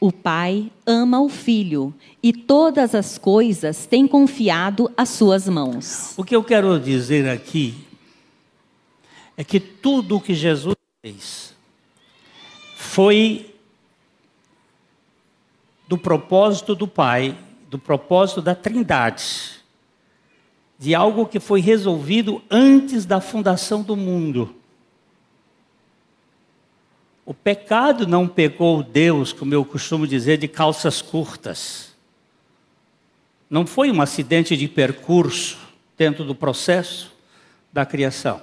O 0.03 0.11
Pai 0.11 0.69
ama 0.85 1.21
o 1.21 1.29
Filho 1.29 1.93
e 2.21 2.33
todas 2.33 2.93
as 2.93 3.17
coisas 3.17 3.85
tem 3.85 4.05
confiado 4.05 4.91
às 4.97 5.07
suas 5.07 5.47
mãos. 5.47 6.13
O 6.17 6.25
que 6.25 6.35
eu 6.35 6.43
quero 6.43 6.77
dizer 6.77 7.29
aqui 7.29 7.73
é 9.37 9.45
que 9.45 9.61
tudo 9.61 10.17
o 10.17 10.19
que 10.19 10.33
Jesus 10.33 10.75
fez 11.01 11.55
foi 12.75 13.55
do 15.87 15.97
propósito 15.97 16.75
do 16.75 16.85
Pai, 16.85 17.37
do 17.69 17.79
propósito 17.79 18.41
da 18.41 18.53
Trindade 18.53 19.63
de 20.77 20.93
algo 20.93 21.25
que 21.25 21.39
foi 21.39 21.61
resolvido 21.61 22.41
antes 22.51 23.05
da 23.05 23.21
fundação 23.21 23.81
do 23.81 23.95
mundo. 23.95 24.53
O 27.25 27.33
pecado 27.33 28.05
não 28.05 28.27
pegou 28.27 28.83
Deus, 28.83 29.31
como 29.31 29.53
eu 29.53 29.63
costumo 29.63 30.05
dizer, 30.05 30.37
de 30.37 30.47
calças 30.47 31.01
curtas. 31.01 31.93
Não 33.49 33.65
foi 33.65 33.91
um 33.91 34.01
acidente 34.01 34.57
de 34.57 34.67
percurso 34.67 35.57
dentro 35.97 36.25
do 36.25 36.35
processo 36.35 37.11
da 37.71 37.85
criação. 37.85 38.41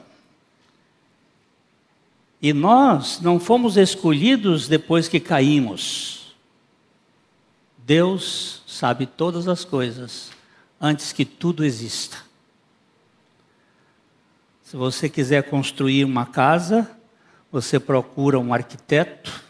E 2.41 2.55
nós 2.55 3.21
não 3.21 3.39
fomos 3.39 3.77
escolhidos 3.77 4.67
depois 4.67 5.09
que 5.09 5.21
caímos. 5.21 6.35
Deus 7.77 8.63
sabe 8.67 9.05
todas 9.05 9.47
as 9.47 9.63
coisas 9.63 10.31
antes 10.81 11.13
que 11.13 11.27
tudo 11.27 11.65
exista. 11.65 12.19
Se 14.63 14.77
você 14.77 15.09
quiser 15.09 15.43
construir 15.51 16.05
uma 16.05 16.25
casa, 16.25 16.89
você 17.51 17.81
procura 17.81 18.39
um 18.39 18.55
arquiteto 18.55 19.43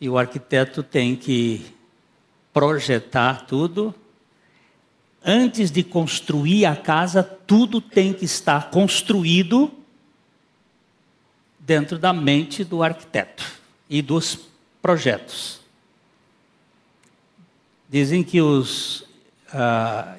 e 0.00 0.08
o 0.08 0.18
arquiteto 0.18 0.82
tem 0.82 1.16
que 1.16 1.64
projetar 2.52 3.46
tudo. 3.46 3.94
Antes 5.24 5.70
de 5.70 5.82
construir 5.82 6.66
a 6.66 6.76
casa, 6.76 7.22
tudo 7.22 7.80
tem 7.80 8.12
que 8.12 8.26
estar 8.26 8.70
construído 8.70 9.72
dentro 11.58 11.98
da 11.98 12.12
mente 12.12 12.62
do 12.62 12.82
arquiteto 12.82 13.44
e 13.88 14.02
dos 14.02 14.38
projetos. 14.82 15.60
Dizem 17.88 18.22
que 18.22 18.42
os, 18.42 19.04
ah, 19.50 20.16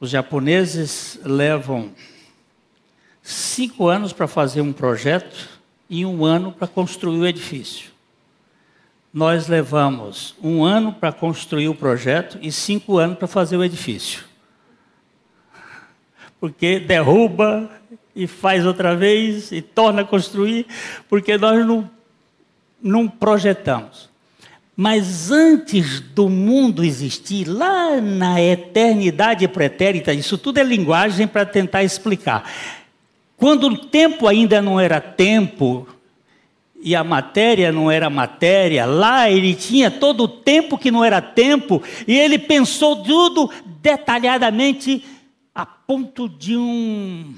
os 0.00 0.10
japoneses 0.10 1.20
levam 1.22 1.94
cinco 3.26 3.88
anos 3.88 4.12
para 4.12 4.28
fazer 4.28 4.60
um 4.60 4.72
projeto 4.72 5.48
e 5.90 6.06
um 6.06 6.24
ano 6.24 6.52
para 6.52 6.68
construir 6.68 7.18
o 7.18 7.26
edifício. 7.26 7.90
Nós 9.12 9.48
levamos 9.48 10.36
um 10.40 10.62
ano 10.62 10.92
para 10.92 11.10
construir 11.10 11.68
o 11.68 11.74
projeto 11.74 12.38
e 12.40 12.52
cinco 12.52 12.98
anos 12.98 13.18
para 13.18 13.26
fazer 13.26 13.56
o 13.56 13.64
edifício. 13.64 14.24
Porque 16.38 16.78
derruba 16.78 17.68
e 18.14 18.28
faz 18.28 18.64
outra 18.64 18.94
vez 18.94 19.50
e 19.50 19.60
torna 19.60 20.02
a 20.02 20.04
construir, 20.04 20.66
porque 21.08 21.36
nós 21.36 21.66
não, 21.66 21.90
não 22.80 23.08
projetamos. 23.08 24.08
Mas 24.76 25.32
antes 25.32 25.98
do 25.98 26.28
mundo 26.28 26.84
existir, 26.84 27.48
lá 27.48 28.00
na 28.00 28.40
eternidade 28.40 29.48
pretérita, 29.48 30.12
isso 30.12 30.38
tudo 30.38 30.58
é 30.58 30.62
linguagem 30.62 31.26
para 31.26 31.44
tentar 31.44 31.82
explicar. 31.82 32.44
Quando 33.36 33.68
o 33.68 33.76
tempo 33.76 34.26
ainda 34.26 34.62
não 34.62 34.80
era 34.80 35.00
tempo 35.00 35.86
e 36.80 36.94
a 36.94 37.02
matéria 37.02 37.72
não 37.72 37.90
era 37.90 38.08
matéria, 38.08 38.86
lá 38.86 39.30
ele 39.30 39.54
tinha 39.54 39.90
todo 39.90 40.24
o 40.24 40.28
tempo 40.28 40.78
que 40.78 40.90
não 40.90 41.04
era 41.04 41.20
tempo, 41.20 41.82
e 42.06 42.16
ele 42.16 42.38
pensou 42.38 43.02
tudo 43.02 43.50
detalhadamente 43.80 45.04
a 45.54 45.66
ponto 45.66 46.28
de 46.28 46.56
um 46.56 47.34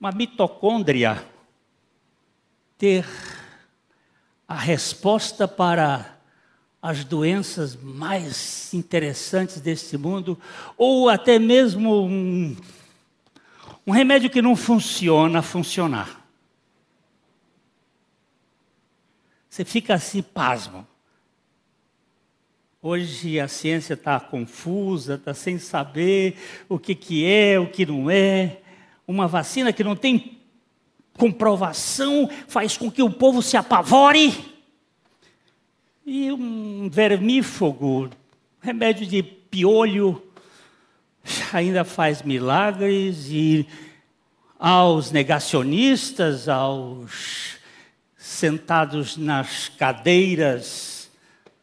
uma 0.00 0.12
mitocôndria 0.12 1.24
ter 2.78 3.04
a 4.46 4.54
resposta 4.54 5.48
para 5.48 6.18
as 6.80 7.04
doenças 7.04 7.76
mais 7.76 8.72
interessantes 8.72 9.60
deste 9.60 9.98
mundo, 9.98 10.38
ou 10.76 11.08
até 11.08 11.38
mesmo 11.38 12.06
um, 12.06 12.56
um 13.88 13.90
remédio 13.90 14.28
que 14.28 14.42
não 14.42 14.54
funciona, 14.54 15.40
funcionar. 15.40 16.22
Você 19.48 19.64
fica 19.64 19.94
assim, 19.94 20.20
pasmo. 20.20 20.86
Hoje 22.82 23.40
a 23.40 23.48
ciência 23.48 23.94
está 23.94 24.20
confusa, 24.20 25.14
está 25.14 25.32
sem 25.32 25.58
saber 25.58 26.36
o 26.68 26.78
que, 26.78 26.94
que 26.94 27.24
é, 27.24 27.58
o 27.58 27.66
que 27.66 27.86
não 27.86 28.10
é. 28.10 28.60
Uma 29.06 29.26
vacina 29.26 29.72
que 29.72 29.82
não 29.82 29.96
tem 29.96 30.38
comprovação 31.14 32.28
faz 32.46 32.76
com 32.76 32.90
que 32.90 33.02
o 33.02 33.10
povo 33.10 33.40
se 33.40 33.56
apavore. 33.56 34.54
E 36.04 36.30
um 36.30 36.90
vermífugo, 36.90 38.10
remédio 38.60 39.06
de 39.06 39.22
piolho, 39.22 40.22
ainda 41.52 41.84
faz 41.84 42.22
milagres. 42.22 43.26
E 43.28 43.66
aos 44.58 45.10
negacionistas, 45.12 46.48
aos 46.48 47.58
sentados 48.16 49.16
nas 49.16 49.68
cadeiras 49.68 51.10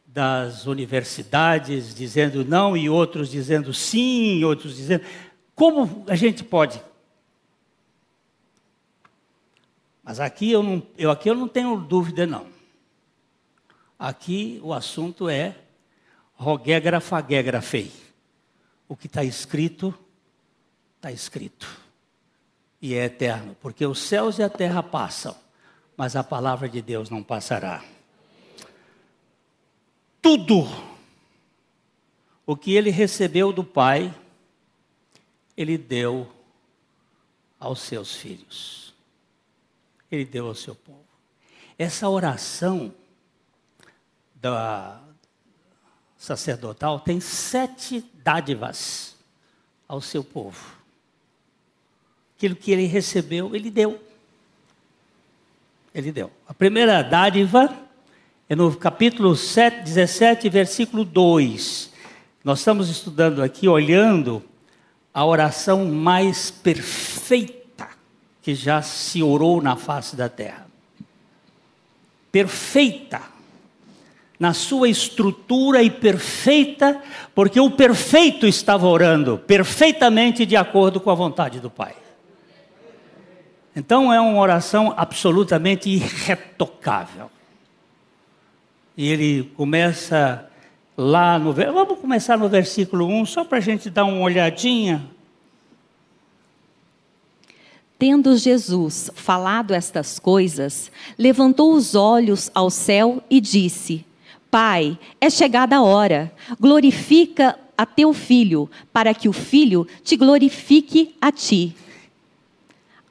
das 0.06 0.66
universidades, 0.66 1.94
dizendo 1.94 2.44
não, 2.44 2.76
e 2.76 2.88
outros 2.88 3.30
dizendo 3.30 3.72
sim, 3.74 4.42
outros 4.44 4.76
dizendo. 4.76 5.04
Como 5.54 6.04
a 6.08 6.16
gente 6.16 6.42
pode 6.42 6.80
Mas 10.06 10.20
aqui 10.20 10.52
eu 10.52 10.62
não, 10.62 10.80
eu, 10.96 11.10
aqui 11.10 11.28
eu 11.28 11.34
não 11.34 11.48
tenho 11.48 11.76
dúvida, 11.78 12.24
não. 12.24 12.46
Aqui 13.98 14.60
o 14.62 14.72
assunto 14.72 15.28
é 15.28 15.56
roguegra 16.34 17.00
faguegrafei. 17.00 17.90
O 18.88 18.96
que 18.96 19.06
está 19.06 19.24
escrito, 19.24 19.94
está 20.96 21.10
escrito. 21.10 21.80
E 22.80 22.94
é 22.94 23.04
eterno, 23.04 23.56
porque 23.60 23.84
os 23.84 23.98
céus 23.98 24.38
e 24.38 24.42
a 24.42 24.48
terra 24.48 24.82
passam, 24.82 25.36
mas 25.96 26.14
a 26.14 26.22
palavra 26.22 26.68
de 26.68 26.80
Deus 26.80 27.10
não 27.10 27.22
passará. 27.22 27.84
Tudo 30.20 30.66
o 32.44 32.56
que 32.56 32.74
ele 32.74 32.90
recebeu 32.90 33.52
do 33.52 33.64
Pai, 33.64 34.14
ele 35.56 35.76
deu 35.76 36.30
aos 37.58 37.80
seus 37.80 38.14
filhos 38.14 38.86
ele 40.10 40.24
deu 40.24 40.46
ao 40.46 40.54
seu 40.54 40.74
povo. 40.74 41.04
Essa 41.78 42.08
oração 42.08 42.94
da 44.34 45.00
sacerdotal 46.26 47.00
tem 47.00 47.20
sete 47.20 48.04
dádivas 48.22 49.14
ao 49.88 50.00
seu 50.00 50.24
povo. 50.24 50.74
Aquilo 52.36 52.56
que 52.56 52.72
ele 52.72 52.86
recebeu, 52.86 53.54
ele 53.54 53.70
deu. 53.70 54.00
Ele 55.94 56.12
deu. 56.12 56.30
A 56.46 56.52
primeira 56.52 57.02
dádiva 57.02 57.74
é 58.48 58.54
no 58.54 58.76
capítulo 58.76 59.34
7, 59.34 59.84
17, 59.84 60.48
versículo 60.50 61.04
2. 61.04 61.90
Nós 62.44 62.58
estamos 62.58 62.90
estudando 62.90 63.42
aqui, 63.42 63.66
olhando 63.68 64.42
a 65.14 65.24
oração 65.24 65.86
mais 65.86 66.50
perfeita 66.50 67.88
que 68.42 68.54
já 68.54 68.82
se 68.82 69.22
orou 69.22 69.62
na 69.62 69.76
face 69.76 70.14
da 70.14 70.28
terra. 70.28 70.66
Perfeita, 72.30 73.22
na 74.38 74.52
sua 74.52 74.88
estrutura 74.88 75.82
e 75.82 75.90
perfeita, 75.90 77.00
porque 77.34 77.58
o 77.58 77.70
perfeito 77.70 78.46
estava 78.46 78.86
orando 78.86 79.38
perfeitamente 79.38 80.44
de 80.44 80.56
acordo 80.56 81.00
com 81.00 81.10
a 81.10 81.14
vontade 81.14 81.60
do 81.60 81.70
Pai. 81.70 81.94
Então 83.74 84.12
é 84.12 84.20
uma 84.20 84.40
oração 84.40 84.94
absolutamente 84.96 85.88
irretocável. 85.88 87.30
E 88.96 89.08
ele 89.08 89.52
começa 89.56 90.48
lá 90.96 91.38
no. 91.38 91.52
Vamos 91.52 91.98
começar 91.98 92.38
no 92.38 92.48
versículo 92.48 93.06
1, 93.06 93.26
só 93.26 93.44
para 93.44 93.58
a 93.58 93.60
gente 93.60 93.90
dar 93.90 94.04
uma 94.04 94.20
olhadinha 94.20 95.10
Tendo 97.98 98.36
Jesus 98.36 99.10
falado 99.14 99.72
estas 99.72 100.18
coisas, 100.18 100.90
levantou 101.18 101.72
os 101.72 101.94
olhos 101.94 102.50
ao 102.54 102.68
céu 102.68 103.22
e 103.30 103.40
disse: 103.40 104.04
Pai, 104.56 104.98
é 105.20 105.28
chegada 105.28 105.76
a 105.76 105.82
hora, 105.82 106.32
glorifica 106.58 107.58
a 107.76 107.84
teu 107.84 108.14
filho, 108.14 108.70
para 108.90 109.12
que 109.12 109.28
o 109.28 109.32
filho 109.34 109.86
te 110.02 110.16
glorifique 110.16 111.14
a 111.20 111.30
ti. 111.30 111.76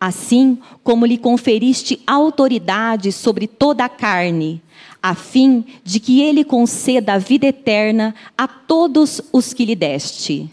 Assim 0.02 0.58
como 0.84 1.06
lhe 1.06 1.20
conferiste 1.20 2.02
autoridade 2.08 3.12
sobre 3.12 3.46
toda 3.46 3.86
a 3.86 3.90
carne, 3.90 4.60
a 5.04 5.14
fim 5.14 5.64
de 5.84 6.00
que 6.00 6.20
ele 6.20 6.44
conceda 6.44 7.14
a 7.14 7.20
vida 7.20 7.46
eterna 7.46 8.16
a 8.36 8.48
todos 8.48 9.22
os 9.32 9.54
que 9.54 9.66
lhe 9.66 9.76
deste. 9.76 10.50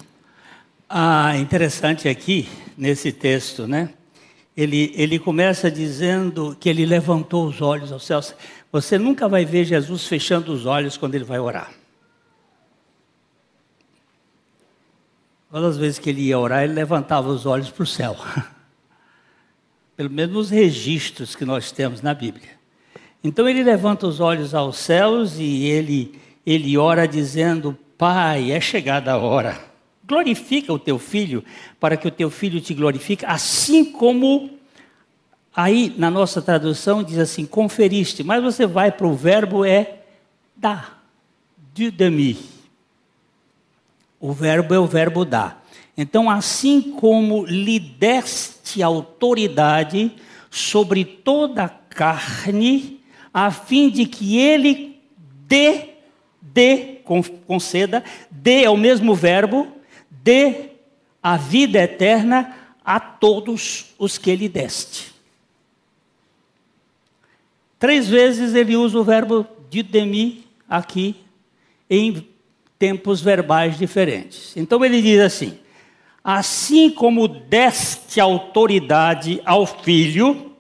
Ah, 0.91 1.39
interessante 1.39 2.07
aqui 2.07 2.47
nesse 2.77 3.13
texto, 3.13 3.67
né? 3.67 3.89
ele, 4.57 4.93
ele 4.95 5.19
começa 5.19 5.71
dizendo 5.71 6.57
que 6.61 6.69
ele 6.69 6.85
levantou 6.85 7.47
os 7.47 7.61
olhos 7.63 7.91
aos 7.91 8.05
céus. 8.05 8.35
Você 8.73 8.99
nunca 8.99 9.29
vai 9.29 9.45
ver 9.45 9.65
Jesus 9.65 10.07
fechando 10.07 10.53
os 10.53 10.67
olhos 10.67 10.97
quando 10.97 11.15
ele 11.15 11.25
vai 11.25 11.39
orar. 11.39 11.71
Todas 15.51 15.73
as 15.73 15.77
vezes 15.77 15.99
que 15.99 16.09
ele 16.09 16.23
ia 16.23 16.39
orar, 16.39 16.65
ele 16.65 16.73
levantava 16.73 17.29
os 17.29 17.45
olhos 17.47 17.71
para 17.71 17.83
o 17.83 17.87
céu. 17.87 18.17
Pelo 19.95 20.11
menos 20.11 20.35
nos 20.35 20.51
registros 20.51 21.37
que 21.37 21.45
nós 21.45 21.71
temos 21.71 22.01
na 22.01 22.15
Bíblia. 22.15 22.49
Então 23.23 23.47
ele 23.47 23.63
levanta 23.63 24.07
os 24.07 24.19
olhos 24.19 24.55
aos 24.55 24.79
céus 24.79 25.37
e 25.39 25.67
ele, 25.67 26.19
ele 26.45 26.79
ora 26.79 27.07
dizendo: 27.07 27.79
Pai, 27.99 28.51
é 28.51 28.61
chegada 28.61 29.13
a 29.13 29.19
hora 29.19 29.73
glorifica 30.13 30.73
o 30.73 30.79
teu 30.79 30.99
filho, 30.99 31.43
para 31.81 31.97
que 31.97 32.07
o 32.07 32.11
teu 32.11 32.31
filho 32.31 32.61
te 32.61 32.75
glorifique, 32.75 33.25
assim 33.25 33.85
como 33.85 34.51
aí 35.55 35.95
na 35.97 36.11
nossa 36.11 36.41
tradução 36.41 37.03
diz 37.03 37.19
assim, 37.19 37.45
conferiste, 37.45 38.23
mas 38.23 38.43
você 38.43 38.67
vai 38.67 38.91
para 38.91 39.07
o 39.07 39.15
verbo 39.15 39.65
é 39.65 40.01
dar, 40.57 41.05
de. 41.75 42.37
O 44.21 44.33
verbo 44.33 44.75
é 44.75 44.79
o 44.79 44.87
verbo 44.87 45.25
dar. 45.25 45.63
Então, 45.97 46.31
assim 46.31 46.81
como 46.81 47.45
lhe 47.45 47.79
deste 47.79 48.83
autoridade 48.83 50.13
sobre 50.51 51.05
toda 51.05 51.65
a 51.65 51.69
carne, 51.69 53.01
a 53.33 53.51
fim 53.51 53.91
de 53.91 54.07
que 54.07 54.39
ele 54.39 55.01
dê, 55.47 55.91
dê, 56.41 57.01
conceda, 57.47 58.03
dê 58.31 58.65
é 58.65 58.71
o 58.71 58.77
mesmo 58.77 59.15
verbo, 59.15 59.69
dê 60.11 60.71
a 61.23 61.37
vida 61.37 61.83
eterna 61.83 62.57
a 62.85 62.99
todos 62.99 63.95
os 63.99 64.19
que 64.19 64.35
lhe 64.35 64.49
deste. 64.49 65.12
Três 67.83 68.09
vezes 68.09 68.55
ele 68.55 68.77
usa 68.77 68.97
o 68.97 69.03
verbo 69.03 69.45
didemi 69.69 70.47
aqui, 70.71 71.17
em 71.91 72.29
tempos 72.79 73.21
verbais 73.21 73.77
diferentes. 73.77 74.57
Então 74.57 74.85
ele 74.85 75.03
diz 75.03 75.19
assim: 75.19 75.59
Assim 76.23 76.89
como 76.89 77.27
deste 77.27 78.21
autoridade 78.21 79.43
ao 79.45 79.67
filho, 79.67 80.53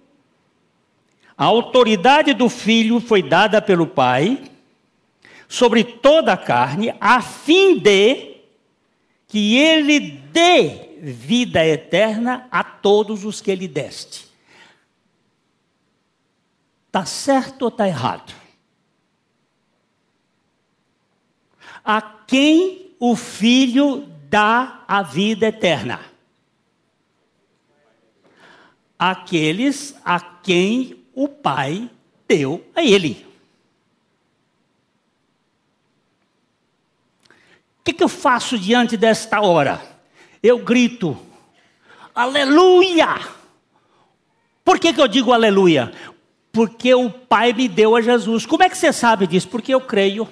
a 1.38 1.44
autoridade 1.44 2.34
do 2.34 2.48
filho 2.48 2.98
foi 2.98 3.22
dada 3.22 3.62
pelo 3.62 3.86
Pai 3.86 4.42
sobre 5.46 5.84
toda 5.84 6.32
a 6.32 6.36
carne, 6.36 6.92
a 7.00 7.22
fim 7.22 7.78
de 7.78 8.34
que 9.28 9.56
ele 9.58 10.00
dê 10.32 10.98
vida 11.00 11.64
eterna 11.64 12.48
a 12.50 12.64
todos 12.64 13.24
os 13.24 13.40
que 13.40 13.52
ele 13.52 13.68
deste. 13.68 14.31
Está 16.92 17.06
certo 17.06 17.62
ou 17.62 17.68
está 17.68 17.88
errado? 17.88 18.34
A 21.82 22.02
quem 22.02 22.94
o 23.00 23.16
Filho 23.16 24.06
dá 24.28 24.84
a 24.86 25.02
vida 25.02 25.46
eterna? 25.46 26.04
Aqueles 28.98 29.96
a 30.04 30.20
quem 30.20 31.02
o 31.14 31.26
Pai 31.28 31.90
deu 32.28 32.62
a 32.76 32.84
ele. 32.84 33.26
O 37.80 37.84
que, 37.84 37.94
que 37.94 38.04
eu 38.04 38.08
faço 38.08 38.58
diante 38.58 38.98
desta 38.98 39.40
hora? 39.40 39.80
Eu 40.42 40.58
grito, 40.58 41.16
aleluia! 42.14 43.18
Por 44.62 44.78
que, 44.78 44.92
que 44.92 45.00
eu 45.00 45.08
digo 45.08 45.32
aleluia? 45.32 45.90
Porque 46.52 46.94
o 46.94 47.08
Pai 47.08 47.54
me 47.54 47.66
deu 47.66 47.96
a 47.96 48.02
Jesus. 48.02 48.44
Como 48.44 48.62
é 48.62 48.68
que 48.68 48.76
você 48.76 48.92
sabe 48.92 49.26
disso? 49.26 49.48
Porque 49.48 49.72
eu 49.72 49.80
creio. 49.80 50.28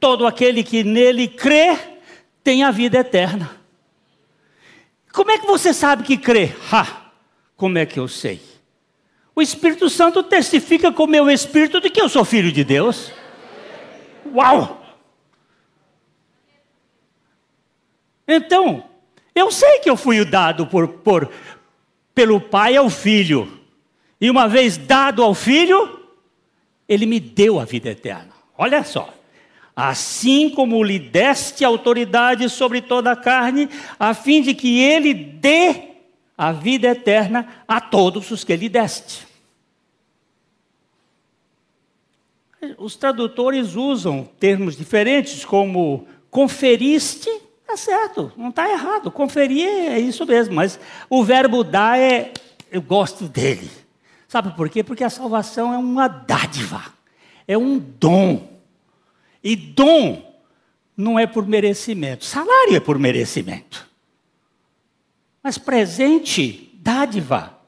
Todo 0.00 0.26
aquele 0.26 0.64
que 0.64 0.82
nele 0.82 1.28
crê 1.28 1.78
tem 2.42 2.64
a 2.64 2.72
vida 2.72 2.98
eterna. 2.98 3.62
Como 5.12 5.30
é 5.30 5.38
que 5.38 5.46
você 5.46 5.72
sabe 5.72 6.02
que 6.02 6.16
crê? 6.16 6.52
Ha! 6.72 7.12
Como 7.56 7.78
é 7.78 7.86
que 7.86 8.00
eu 8.00 8.08
sei? 8.08 8.42
O 9.34 9.40
Espírito 9.40 9.88
Santo 9.88 10.22
testifica 10.22 10.90
com 10.90 11.04
o 11.04 11.08
meu 11.08 11.30
espírito 11.30 11.80
de 11.80 11.88
que 11.88 12.00
eu 12.00 12.08
sou 12.08 12.24
filho 12.24 12.50
de 12.50 12.64
Deus. 12.64 13.12
Uau! 14.34 14.82
Então, 18.26 18.84
eu 19.34 19.50
sei 19.50 19.78
que 19.78 19.88
eu 19.88 19.96
fui 19.96 20.24
dado 20.24 20.66
por, 20.66 20.88
por, 20.88 21.30
pelo 22.14 22.40
Pai 22.40 22.76
ao 22.76 22.90
Filho. 22.90 23.60
E 24.20 24.30
uma 24.30 24.48
vez 24.48 24.76
dado 24.76 25.22
ao 25.22 25.34
Filho, 25.34 26.00
ele 26.88 27.06
me 27.06 27.18
deu 27.18 27.58
a 27.58 27.64
vida 27.64 27.90
eterna. 27.90 28.32
Olha 28.56 28.84
só. 28.84 29.12
Assim 29.74 30.50
como 30.50 30.82
lhe 30.84 30.98
deste 30.98 31.64
autoridade 31.64 32.48
sobre 32.50 32.82
toda 32.82 33.12
a 33.12 33.16
carne, 33.16 33.68
a 33.98 34.12
fim 34.12 34.42
de 34.42 34.54
que 34.54 34.80
ele 34.80 35.14
dê 35.14 35.92
a 36.36 36.52
vida 36.52 36.88
eterna 36.88 37.48
a 37.66 37.80
todos 37.80 38.30
os 38.30 38.44
que 38.44 38.54
lhe 38.54 38.68
deste. 38.68 39.26
Os 42.78 42.94
tradutores 42.96 43.74
usam 43.74 44.28
termos 44.38 44.76
diferentes, 44.76 45.44
como 45.44 46.06
conferiste, 46.30 47.30
tá 47.72 47.76
certo, 47.76 48.32
não 48.36 48.50
está 48.50 48.68
errado, 48.70 49.10
conferir 49.10 49.66
é 49.66 49.98
isso 49.98 50.26
mesmo, 50.26 50.54
mas 50.54 50.78
o 51.08 51.24
verbo 51.24 51.64
dar 51.64 51.98
é, 51.98 52.32
eu 52.70 52.82
gosto 52.82 53.26
dele. 53.26 53.70
Sabe 54.28 54.54
por 54.54 54.68
quê? 54.68 54.82
Porque 54.82 55.04
a 55.04 55.10
salvação 55.10 55.72
é 55.72 55.78
uma 55.78 56.06
dádiva, 56.06 56.84
é 57.46 57.56
um 57.56 57.78
dom. 57.78 58.48
E 59.42 59.56
dom 59.56 60.22
não 60.96 61.18
é 61.18 61.26
por 61.26 61.46
merecimento, 61.46 62.24
salário 62.24 62.76
é 62.76 62.80
por 62.80 62.98
merecimento. 62.98 63.88
Mas 65.42 65.56
presente, 65.56 66.70
dádiva, 66.74 67.58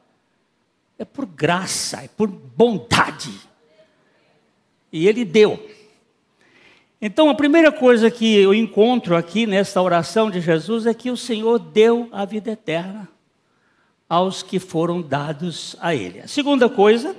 é 0.99 1.03
por 1.03 1.25
graça, 1.25 2.03
é 2.03 2.07
por 2.07 2.27
bondade. 2.27 3.33
E 4.91 5.07
ele 5.07 5.25
deu. 5.25 5.67
Então, 7.01 7.29
a 7.29 7.35
primeira 7.35 7.71
coisa 7.71 8.09
que 8.09 8.35
eu 8.35 8.53
encontro 8.53 9.15
aqui 9.15 9.45
nesta 9.45 9.81
oração 9.81 10.31
de 10.31 10.39
Jesus 10.39 10.85
é 10.85 10.93
que 10.93 11.11
o 11.11 11.17
Senhor 11.17 11.59
deu 11.59 12.07
a 12.11 12.23
vida 12.25 12.51
eterna 12.51 13.07
aos 14.07 14.41
que 14.41 14.59
foram 14.59 15.01
dados 15.01 15.75
a 15.79 15.93
Ele. 15.93 16.21
A 16.21 16.27
segunda 16.27 16.69
coisa, 16.69 17.15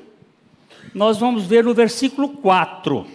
nós 0.95 1.19
vamos 1.19 1.45
ver 1.45 1.63
no 1.65 1.75
versículo 1.75 2.29
4. 2.29 3.07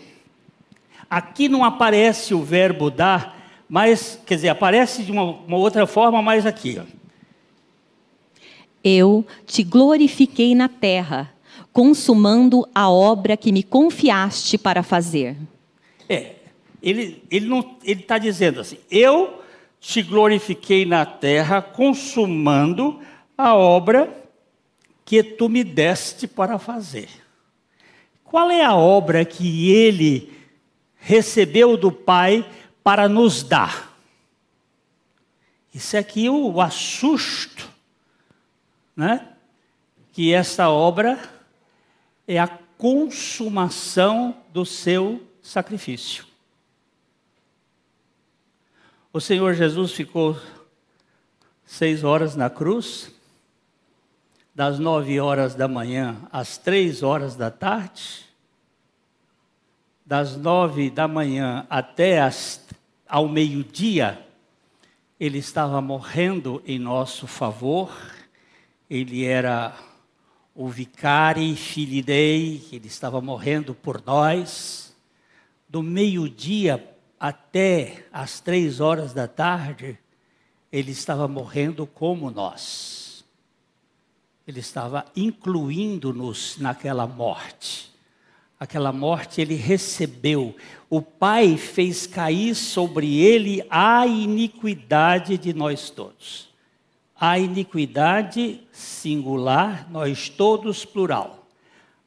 Aqui 1.09 1.49
não 1.49 1.63
aparece 1.63 2.33
o 2.33 2.43
verbo 2.43 2.91
dar, 2.91 3.63
mas, 3.67 4.19
quer 4.25 4.35
dizer, 4.35 4.49
aparece 4.49 5.03
de 5.03 5.11
uma, 5.11 5.23
uma 5.23 5.57
outra 5.57 5.87
forma, 5.87 6.21
mas 6.21 6.45
aqui. 6.45 6.79
Ó. 6.79 6.85
Eu 8.83 9.25
te 9.45 9.63
glorifiquei 9.63 10.53
na 10.53 10.69
terra 10.69 11.33
consumando 11.73 12.67
a 12.73 12.89
obra 12.89 13.37
que 13.37 13.51
me 13.51 13.63
confiaste 13.63 14.57
para 14.57 14.83
fazer. 14.83 15.37
É, 16.09 16.35
ele 16.81 17.21
está 17.83 18.17
dizendo 18.17 18.59
assim: 18.59 18.77
eu 18.89 19.41
te 19.79 20.01
glorifiquei 20.01 20.85
na 20.85 21.05
terra, 21.05 21.61
consumando 21.61 22.99
a 23.37 23.55
obra 23.55 24.11
que 25.03 25.23
tu 25.23 25.49
me 25.49 25.63
deste 25.63 26.27
para 26.27 26.57
fazer. 26.57 27.09
Qual 28.23 28.49
é 28.49 28.63
a 28.63 28.75
obra 28.75 29.25
que 29.25 29.71
ele 29.71 30.31
recebeu 30.95 31.75
do 31.75 31.91
Pai 31.91 32.49
para 32.83 33.09
nos 33.09 33.43
dar? 33.43 33.97
Isso 35.73 35.97
aqui 35.97 36.29
o 36.29 36.61
assusto, 36.61 37.69
né? 38.95 39.27
Que 40.13 40.33
essa 40.33 40.69
obra 40.69 41.19
é 42.27 42.39
a 42.39 42.47
consumação 42.47 44.35
do 44.53 44.65
seu 44.65 45.21
sacrifício. 45.41 46.30
O 49.13 49.19
Senhor 49.19 49.53
Jesus 49.55 49.91
ficou 49.91 50.39
seis 51.65 52.01
horas 52.01 52.33
na 52.33 52.49
cruz, 52.49 53.11
das 54.55 54.79
nove 54.79 55.19
horas 55.19 55.53
da 55.53 55.67
manhã 55.67 56.15
às 56.31 56.57
três 56.57 57.03
horas 57.03 57.35
da 57.35 57.51
tarde, 57.51 58.25
das 60.05 60.37
nove 60.37 60.89
da 60.89 61.09
manhã 61.09 61.67
até 61.69 62.21
as, 62.21 62.65
ao 63.05 63.27
meio-dia, 63.27 64.25
ele 65.19 65.39
estava 65.39 65.81
morrendo 65.81 66.63
em 66.65 66.79
nosso 66.79 67.27
favor, 67.27 67.93
ele 68.89 69.25
era 69.25 69.75
o 70.55 70.69
vicari 70.69 71.53
filidei, 71.57 72.65
ele 72.71 72.87
estava 72.87 73.19
morrendo 73.19 73.75
por 73.75 74.01
nós. 74.05 74.95
Do 75.67 75.83
meio-dia 75.83 76.77
até 77.21 78.05
as 78.11 78.39
três 78.39 78.79
horas 78.79 79.13
da 79.13 79.27
tarde, 79.27 79.99
ele 80.71 80.91
estava 80.91 81.27
morrendo 81.27 81.85
como 81.85 82.31
nós. 82.31 83.23
Ele 84.47 84.59
estava 84.59 85.05
incluindo-nos 85.15 86.57
naquela 86.57 87.05
morte. 87.05 87.91
Aquela 88.59 88.91
morte 88.91 89.39
ele 89.39 89.53
recebeu. 89.53 90.55
O 90.89 91.01
Pai 91.01 91.57
fez 91.57 92.07
cair 92.07 92.55
sobre 92.55 93.19
ele 93.19 93.63
a 93.69 94.07
iniquidade 94.07 95.37
de 95.37 95.53
nós 95.53 95.91
todos 95.91 96.51
a 97.21 97.37
iniquidade 97.37 98.61
singular, 98.71 99.87
nós 99.91 100.27
todos 100.27 100.83
plural. 100.83 101.47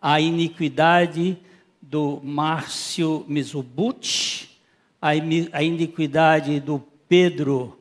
A 0.02 0.20
iniquidade 0.20 1.38
do 1.80 2.20
Márcio 2.20 3.24
Mizubuchi, 3.28 4.53
a 5.52 5.62
iniquidade 5.62 6.60
do 6.60 6.82
Pedro 7.06 7.78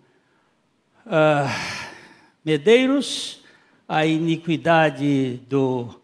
uh, 1.05 1.47
Medeiros, 2.43 3.41
a 3.87 4.05
iniquidade 4.05 5.37
do 5.47 6.01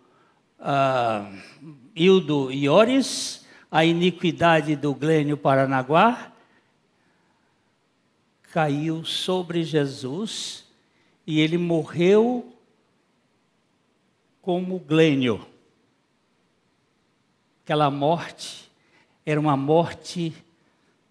uh, 0.61 1.37
Hildo 1.93 2.49
Iores, 2.53 3.45
a 3.69 3.83
iniquidade 3.83 4.77
do 4.77 4.95
Glênio 4.95 5.35
Paranaguá, 5.35 6.31
caiu 8.53 9.03
sobre 9.03 9.65
Jesus 9.65 10.63
e 11.27 11.41
ele 11.41 11.57
morreu 11.57 12.55
como 14.41 14.79
Glênio. 14.79 15.45
Aquela 17.65 17.91
morte 17.91 18.71
era 19.25 19.37
uma 19.37 19.57
morte 19.57 20.33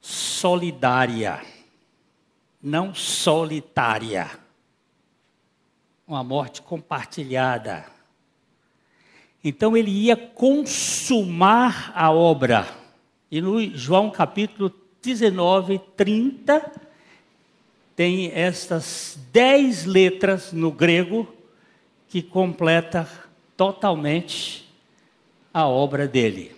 solidária, 0.01 1.43
não 2.63 2.95
solitária. 2.95 4.31
Uma 6.07 6.25
morte 6.25 6.63
compartilhada. 6.63 7.85
Então 9.45 9.77
ele 9.77 9.91
ia 9.91 10.17
consumar 10.17 11.93
a 11.95 12.11
obra. 12.11 12.67
E 13.31 13.41
no 13.41 13.61
João 13.77 14.11
capítulo 14.11 14.73
19, 15.03 15.79
30, 15.97 16.73
tem 17.95 18.31
estas 18.33 19.19
dez 19.33 19.85
letras 19.85 20.53
no 20.53 20.73
grego 20.73 21.27
que 22.09 22.23
completa 22.23 23.09
totalmente 23.57 24.69
a 25.53 25.67
obra 25.67 26.09
dele. 26.09 26.58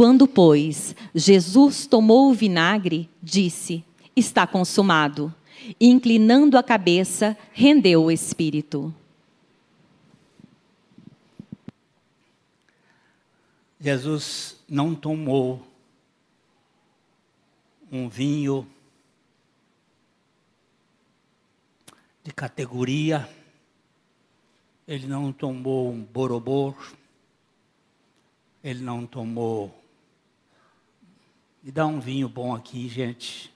Quando, 0.00 0.26
pois, 0.26 0.96
Jesus 1.14 1.86
tomou 1.86 2.30
o 2.30 2.32
vinagre, 2.32 3.06
disse: 3.22 3.84
Está 4.16 4.46
consumado. 4.46 5.30
E, 5.78 5.88
inclinando 5.88 6.56
a 6.56 6.62
cabeça, 6.62 7.36
rendeu 7.52 8.04
o 8.04 8.10
espírito. 8.10 8.94
Jesus 13.78 14.58
não 14.66 14.94
tomou 14.94 15.62
um 17.92 18.08
vinho 18.08 18.66
de 22.24 22.32
categoria, 22.32 23.28
ele 24.88 25.06
não 25.06 25.30
tomou 25.30 25.90
um 25.90 26.02
borobô, 26.02 26.74
ele 28.64 28.80
não 28.80 29.06
tomou. 29.06 29.79
Me 31.62 31.70
dá 31.70 31.86
um 31.86 32.00
vinho 32.00 32.28
bom 32.28 32.54
aqui, 32.54 32.88
gente. 32.88 33.52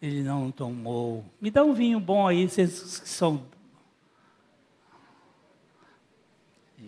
Ele 0.00 0.22
não 0.22 0.50
tomou. 0.50 1.24
Me 1.40 1.50
dá 1.50 1.64
um 1.64 1.72
vinho 1.72 1.98
bom 1.98 2.26
aí, 2.26 2.48
vocês 2.48 3.00
que 3.00 3.08
são. 3.08 3.42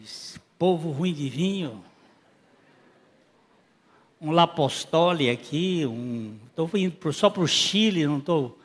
Esse 0.02 0.38
povo 0.58 0.90
ruim 0.90 1.14
de 1.14 1.28
vinho. 1.28 1.82
Um 4.20 4.30
Lapostole 4.30 5.30
aqui, 5.30 5.86
um. 5.86 6.38
Estou 6.48 6.70
indo 6.74 7.12
só 7.12 7.30
para 7.30 7.42
o 7.42 7.48
Chile, 7.48 8.06
não 8.06 8.18
estou. 8.18 8.58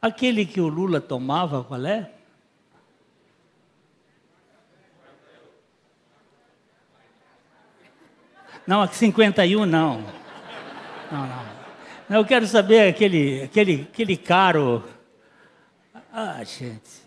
Aquele 0.00 0.44
que 0.44 0.60
o 0.60 0.68
Lula 0.68 1.00
tomava, 1.00 1.64
qual 1.64 1.84
é? 1.86 2.12
Não, 8.66 8.86
51 8.86 9.66
não. 9.66 10.00
Não, 11.10 11.26
não. 11.26 11.60
Eu 12.18 12.24
quero 12.24 12.46
saber 12.46 12.88
aquele, 12.88 13.42
aquele, 13.42 13.82
aquele 13.82 14.16
caro. 14.16 14.84
Ah, 16.12 16.42
gente. 16.44 17.02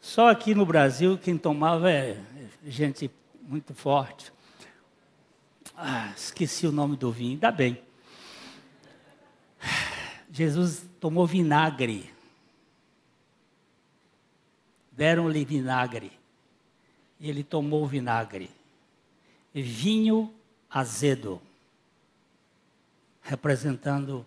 Só 0.00 0.28
aqui 0.28 0.54
no 0.54 0.66
Brasil 0.66 1.16
quem 1.16 1.38
tomava 1.38 1.90
é 1.90 2.16
gente 2.64 3.10
muito 3.42 3.72
forte. 3.74 4.32
Ah, 5.76 6.12
esqueci 6.16 6.66
o 6.66 6.72
nome 6.72 6.96
do 6.96 7.10
vinho, 7.10 7.32
ainda 7.32 7.50
bem. 7.50 7.80
Jesus 10.30 10.88
tomou 11.00 11.26
vinagre. 11.26 12.10
Deram-lhe 14.90 15.44
vinagre. 15.44 16.12
Ele 17.20 17.44
tomou 17.44 17.86
vinagre. 17.86 18.50
Vinho 19.54 20.32
azedo, 20.72 21.40
representando 23.20 24.26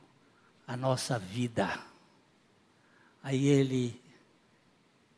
a 0.68 0.78
nossa 0.78 1.18
vida. 1.18 1.80
Aí 3.24 3.48
ele 3.48 4.00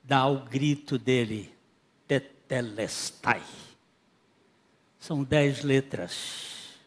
dá 0.01 0.25
o 0.25 0.45
grito 0.45 0.97
dele, 0.97 1.53
tetelestai. 2.07 3.43
São 4.97 5.23
dez 5.23 5.63
letras. 5.63 6.77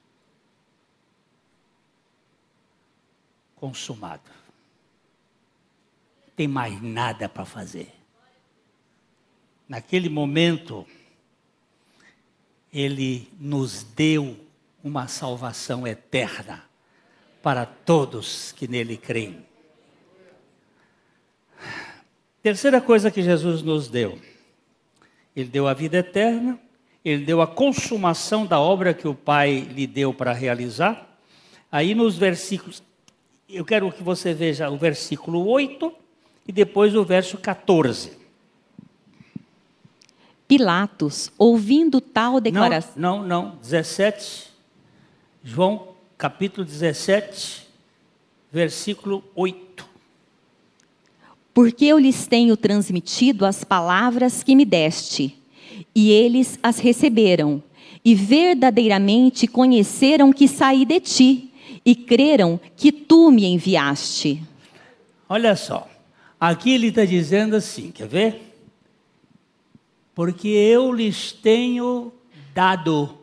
Consumado. 3.54 4.30
Tem 6.34 6.48
mais 6.48 6.80
nada 6.80 7.28
para 7.28 7.44
fazer. 7.44 7.94
Naquele 9.68 10.08
momento, 10.08 10.86
ele 12.72 13.28
nos 13.38 13.82
deu 13.82 14.36
uma 14.82 15.08
salvação 15.08 15.86
eterna 15.86 16.64
para 17.42 17.66
todos 17.66 18.52
que 18.52 18.68
nele 18.68 18.96
creem. 18.96 19.44
Terceira 22.42 22.80
coisa 22.80 23.10
que 23.10 23.22
Jesus 23.22 23.62
nos 23.62 23.88
deu: 23.88 24.18
Ele 25.36 25.48
deu 25.48 25.68
a 25.68 25.74
vida 25.74 25.98
eterna, 25.98 26.58
Ele 27.04 27.24
deu 27.24 27.42
a 27.42 27.46
consumação 27.46 28.46
da 28.46 28.58
obra 28.58 28.94
que 28.94 29.06
o 29.06 29.14
Pai 29.14 29.60
lhe 29.60 29.86
deu 29.86 30.14
para 30.14 30.32
realizar. 30.32 31.18
Aí 31.70 31.94
nos 31.94 32.16
versículos, 32.16 32.82
eu 33.48 33.64
quero 33.64 33.92
que 33.92 34.02
você 34.02 34.32
veja 34.32 34.70
o 34.70 34.76
versículo 34.78 35.46
8 35.46 35.92
e 36.48 36.52
depois 36.52 36.94
o 36.94 37.04
verso 37.04 37.36
14. 37.36 38.19
Pilatos, 40.50 41.30
ouvindo 41.38 42.00
tal 42.00 42.40
declaração. 42.40 42.94
Não, 42.96 43.18
não, 43.22 43.44
não, 43.44 43.56
17. 43.58 44.50
João 45.44 45.90
capítulo 46.18 46.66
17, 46.66 47.68
versículo 48.50 49.22
8. 49.36 49.88
Porque 51.54 51.84
eu 51.84 52.00
lhes 52.00 52.26
tenho 52.26 52.56
transmitido 52.56 53.46
as 53.46 53.62
palavras 53.62 54.42
que 54.42 54.56
me 54.56 54.64
deste, 54.64 55.38
e 55.94 56.10
eles 56.10 56.58
as 56.60 56.80
receberam, 56.80 57.62
e 58.04 58.12
verdadeiramente 58.16 59.46
conheceram 59.46 60.32
que 60.32 60.48
saí 60.48 60.84
de 60.84 60.98
ti, 60.98 61.54
e 61.84 61.94
creram 61.94 62.58
que 62.76 62.90
tu 62.90 63.30
me 63.30 63.46
enviaste. 63.46 64.42
Olha 65.28 65.54
só, 65.54 65.88
aqui 66.40 66.72
ele 66.72 66.88
está 66.88 67.04
dizendo 67.04 67.54
assim, 67.54 67.92
quer 67.92 68.08
ver? 68.08 68.49
Porque 70.20 70.48
eu 70.48 70.92
lhes 70.92 71.32
tenho 71.32 72.12
dado 72.52 73.18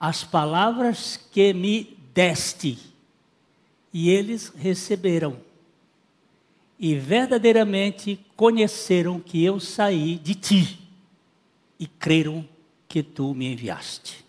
as 0.00 0.24
palavras 0.24 1.16
que 1.30 1.54
me 1.54 1.96
deste. 2.12 2.76
E 3.92 4.10
eles 4.10 4.48
receberam. 4.48 5.36
E 6.76 6.96
verdadeiramente 6.96 8.18
conheceram 8.34 9.20
que 9.20 9.44
eu 9.44 9.60
saí 9.60 10.18
de 10.18 10.34
ti. 10.34 10.80
E 11.78 11.86
creram 11.86 12.44
que 12.88 13.00
tu 13.00 13.32
me 13.32 13.52
enviaste. 13.52 14.24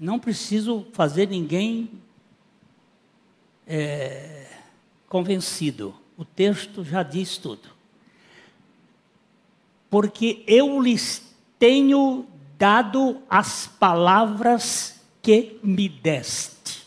Não 0.00 0.18
preciso 0.18 0.86
fazer 0.94 1.28
ninguém 1.28 1.90
é, 3.66 4.50
convencido. 5.10 6.05
O 6.16 6.24
texto 6.24 6.84
já 6.84 7.02
diz 7.02 7.36
tudo. 7.36 7.68
Porque 9.90 10.42
eu 10.46 10.80
lhes 10.80 11.22
tenho 11.58 12.26
dado 12.58 13.22
as 13.28 13.66
palavras 13.66 15.00
que 15.22 15.58
me 15.62 15.88
deste. 15.88 16.86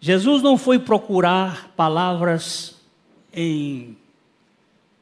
Jesus 0.00 0.42
não 0.42 0.58
foi 0.58 0.78
procurar 0.78 1.68
palavras 1.76 2.76
em 3.32 3.96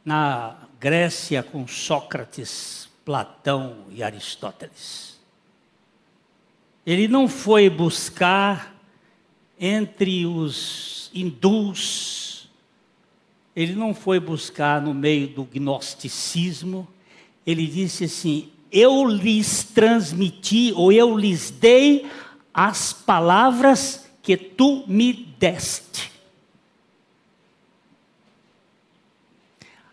na 0.05 0.57
Grécia 0.79 1.43
com 1.43 1.67
Sócrates, 1.67 2.89
Platão 3.05 3.85
e 3.91 4.03
Aristóteles. 4.03 5.19
Ele 6.85 7.07
não 7.07 7.29
foi 7.29 7.69
buscar 7.71 8.75
entre 9.59 10.27
os 10.27 11.00
hindus 11.15 12.31
ele 13.55 13.75
não 13.75 13.93
foi 13.93 14.21
buscar 14.21 14.81
no 14.81 14.95
meio 14.95 15.29
do 15.29 15.45
gnosticismo, 15.45 16.87
ele 17.47 17.67
disse 17.67 18.05
assim: 18.05 18.51
Eu 18.71 19.05
lhes 19.05 19.65
transmiti, 19.65 20.73
ou 20.75 20.93
eu 20.93 21.17
lhes 21.17 21.51
dei 21.51 22.09
as 22.55 22.93
palavras 22.93 24.09
que 24.23 24.37
tu 24.37 24.85
me 24.87 25.13
deste. 25.13 26.11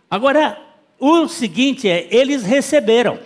Agora, 0.10 0.62
o 1.00 1.28
seguinte 1.28 1.90
é: 1.90 2.08
eles 2.14 2.44
receberam, 2.44 3.20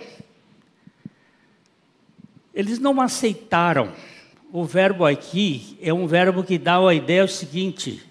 eles 2.54 2.78
não 2.78 3.00
aceitaram. 3.00 3.92
O 4.52 4.66
verbo 4.66 5.06
aqui 5.06 5.78
é 5.80 5.94
um 5.94 6.06
verbo 6.06 6.44
que 6.44 6.58
dá 6.58 6.78
a 6.86 6.94
ideia 6.94 7.24
o 7.24 7.28
seguinte: 7.28 8.04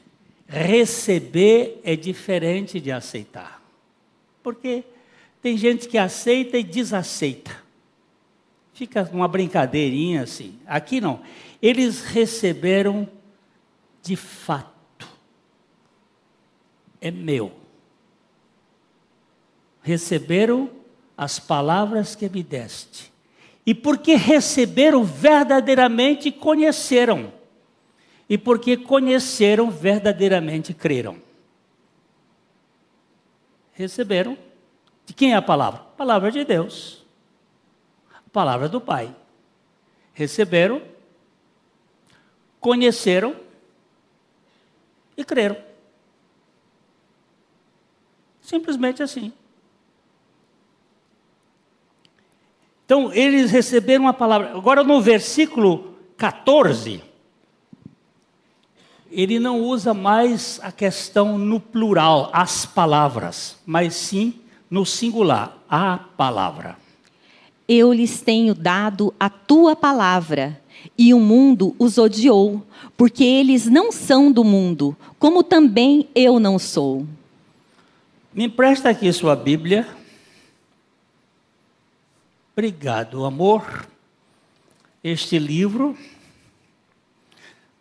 Receber 0.48 1.80
é 1.84 1.96
diferente 1.96 2.80
de 2.80 2.92
aceitar. 2.92 3.62
Porque 4.42 4.84
tem 5.40 5.56
gente 5.56 5.88
que 5.88 6.00
aceita 6.00 6.58
e 6.58 6.64
desaceita. 6.64 7.62
Fica 8.74 9.08
uma 9.14 9.28
brincadeirinha 9.28 10.24
assim. 10.24 10.58
Aqui 10.66 11.00
não. 11.00 11.22
Eles 11.62 12.02
receberam 12.02 13.08
de 14.02 14.16
fato. 14.16 15.08
É 17.00 17.12
meu. 17.12 17.52
Receberam 19.84 20.72
as 21.16 21.38
palavras 21.38 22.16
que 22.16 22.28
me 22.28 22.42
deste. 22.42 23.11
E 23.72 23.74
porque 23.74 24.16
receberam 24.16 25.02
verdadeiramente 25.02 26.30
conheceram 26.30 27.32
e 28.28 28.38
porque 28.38 28.76
conheceram 28.76 29.72
verdadeiramente 29.72 30.74
creram. 30.74 31.22
Receberam. 33.72 34.38
De 35.06 35.14
quem 35.14 35.32
é 35.32 35.38
a 35.38 35.42
palavra? 35.42 35.80
Palavra 35.96 36.30
de 36.34 36.44
Deus. 36.44 37.06
A 38.14 38.30
palavra 38.30 38.68
do 38.68 38.82
Pai. 38.82 39.16
Receberam, 40.12 40.82
conheceram 42.60 43.38
e 45.16 45.24
creram. 45.24 45.56
Simplesmente 48.42 49.02
assim. 49.02 49.32
Então, 52.92 53.10
eles 53.14 53.52
receberam 53.52 54.06
a 54.06 54.12
palavra. 54.12 54.52
Agora, 54.54 54.84
no 54.84 55.00
versículo 55.00 55.96
14, 56.18 57.02
ele 59.10 59.40
não 59.40 59.62
usa 59.62 59.94
mais 59.94 60.60
a 60.62 60.74
questão 60.74 61.38
no 61.38 61.58
plural, 61.58 62.30
as 62.34 62.66
palavras, 62.66 63.58
mas 63.66 63.94
sim 63.94 64.34
no 64.70 64.86
singular, 64.86 65.58
a 65.70 66.00
palavra. 66.18 66.76
Eu 67.66 67.94
lhes 67.94 68.20
tenho 68.20 68.54
dado 68.54 69.14
a 69.18 69.30
tua 69.30 69.74
palavra, 69.74 70.60
e 70.98 71.14
o 71.14 71.20
mundo 71.22 71.74
os 71.80 71.98
odiou, 71.98 72.62
porque 72.98 73.24
eles 73.24 73.68
não 73.68 73.94
são 73.94 74.30
do 74.30 74.44
mundo, 74.44 74.98
como 75.18 75.44
também 75.44 76.10
eu 76.14 76.42
não 76.42 76.60
sou. 76.60 77.08
Me 78.34 78.48
empresta 78.48 78.90
aqui 78.90 79.14
sua 79.14 79.34
Bíblia. 79.34 80.01
Obrigado, 82.54 83.24
amor. 83.24 83.88
Este 85.02 85.40
livro 85.40 85.98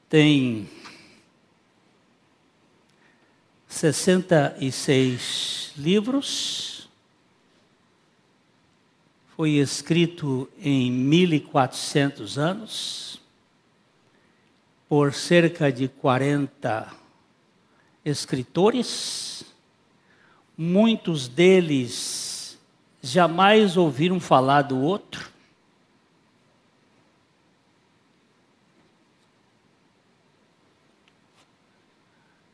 tem 0.09 0.71
66 3.67 5.73
livros. 5.77 6.89
Foi 9.35 9.55
escrito 9.55 10.49
em 10.61 10.89
1400 10.93 12.39
anos 12.39 13.21
por 14.89 15.13
cerca 15.13 15.73
de 15.73 15.89
40 15.89 16.93
escritores. 18.05 19.43
Muitos 20.57 21.27
deles 21.27 22.20
jamais 23.03 23.77
ouviram 23.77 24.21
falar 24.21 24.63
do 24.63 24.79
outro. 24.79 25.31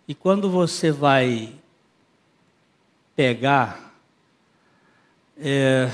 E 0.09 0.15
quando 0.15 0.49
você 0.49 0.93
vai 0.93 1.53
pegar 3.17 3.93
é, 5.37 5.91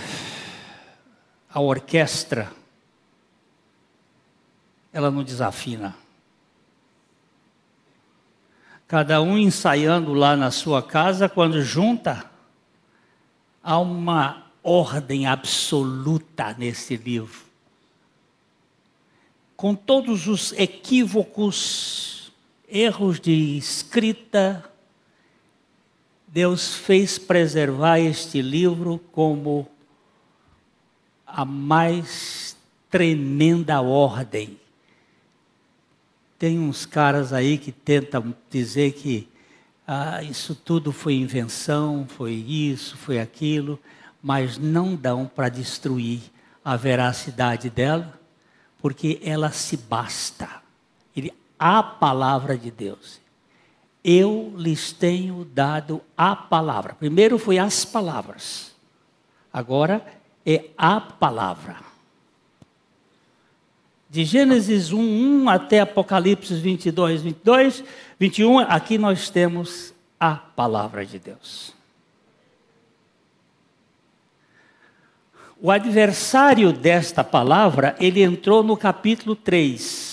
a 1.48 1.60
orquestra, 1.60 2.52
ela 4.92 5.10
não 5.10 5.24
desafina. 5.24 5.96
Cada 8.86 9.22
um 9.22 9.38
ensaiando 9.38 10.12
lá 10.12 10.36
na 10.36 10.50
sua 10.50 10.82
casa, 10.82 11.26
quando 11.26 11.62
junta, 11.62 12.30
há 13.62 13.78
uma 13.78 14.41
ordem 14.62 15.26
absoluta 15.26 16.54
nesse 16.58 16.96
livro. 16.96 17.42
Com 19.56 19.74
todos 19.74 20.26
os 20.26 20.52
equívocos 20.52 22.32
erros 22.68 23.20
de 23.20 23.56
escrita, 23.56 24.64
Deus 26.26 26.74
fez 26.74 27.18
preservar 27.18 27.98
este 27.98 28.40
livro 28.40 28.98
como 29.12 29.68
a 31.26 31.44
mais 31.44 32.56
tremenda 32.90 33.80
ordem. 33.80 34.58
Tem 36.38 36.58
uns 36.58 36.84
caras 36.84 37.32
aí 37.32 37.56
que 37.58 37.70
tentam 37.70 38.34
dizer 38.50 38.92
que 38.92 39.28
ah, 39.86 40.22
isso 40.22 40.54
tudo 40.54 40.90
foi 40.92 41.14
invenção, 41.14 42.06
foi 42.08 42.32
isso, 42.32 42.96
foi 42.96 43.18
aquilo, 43.18 43.78
mas 44.22 44.56
não 44.56 44.94
dão 44.94 45.26
para 45.26 45.48
destruir 45.48 46.20
a 46.64 46.76
veracidade 46.76 47.68
dela, 47.68 48.18
porque 48.80 49.20
ela 49.24 49.50
se 49.50 49.76
basta. 49.76 50.48
Ele 51.16 51.32
a 51.58 51.82
palavra 51.82 52.56
de 52.56 52.70
Deus. 52.70 53.20
Eu 54.04 54.52
lhes 54.56 54.92
tenho 54.92 55.44
dado 55.44 56.00
a 56.16 56.34
palavra. 56.34 56.94
Primeiro 56.94 57.38
foi 57.38 57.58
as 57.58 57.84
palavras. 57.84 58.72
Agora 59.52 60.04
é 60.44 60.66
a 60.76 61.00
palavra. 61.00 61.76
De 64.10 64.24
Gênesis 64.24 64.92
1, 64.92 64.98
1 64.98 65.48
até 65.48 65.80
Apocalipse 65.80 66.54
22, 66.54 67.22
22, 67.22 67.84
21, 68.18 68.58
aqui 68.58 68.98
nós 68.98 69.30
temos 69.30 69.94
a 70.18 70.34
palavra 70.34 71.06
de 71.06 71.18
Deus. 71.18 71.72
O 75.62 75.70
adversário 75.70 76.72
desta 76.72 77.24
palavra, 77.24 77.96
ele 77.98 78.20
entrou 78.20 78.62
no 78.62 78.76
capítulo 78.76 79.34
3 79.34 80.12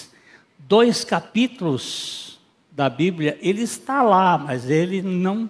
dois 0.70 1.04
capítulos 1.04 2.40
da 2.72 2.88
Bíblia, 2.88 3.36
ele 3.42 3.64
está 3.64 4.04
lá, 4.04 4.38
mas 4.38 4.70
ele 4.70 5.02
não, 5.02 5.50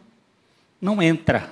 não 0.82 1.02
entra. 1.02 1.50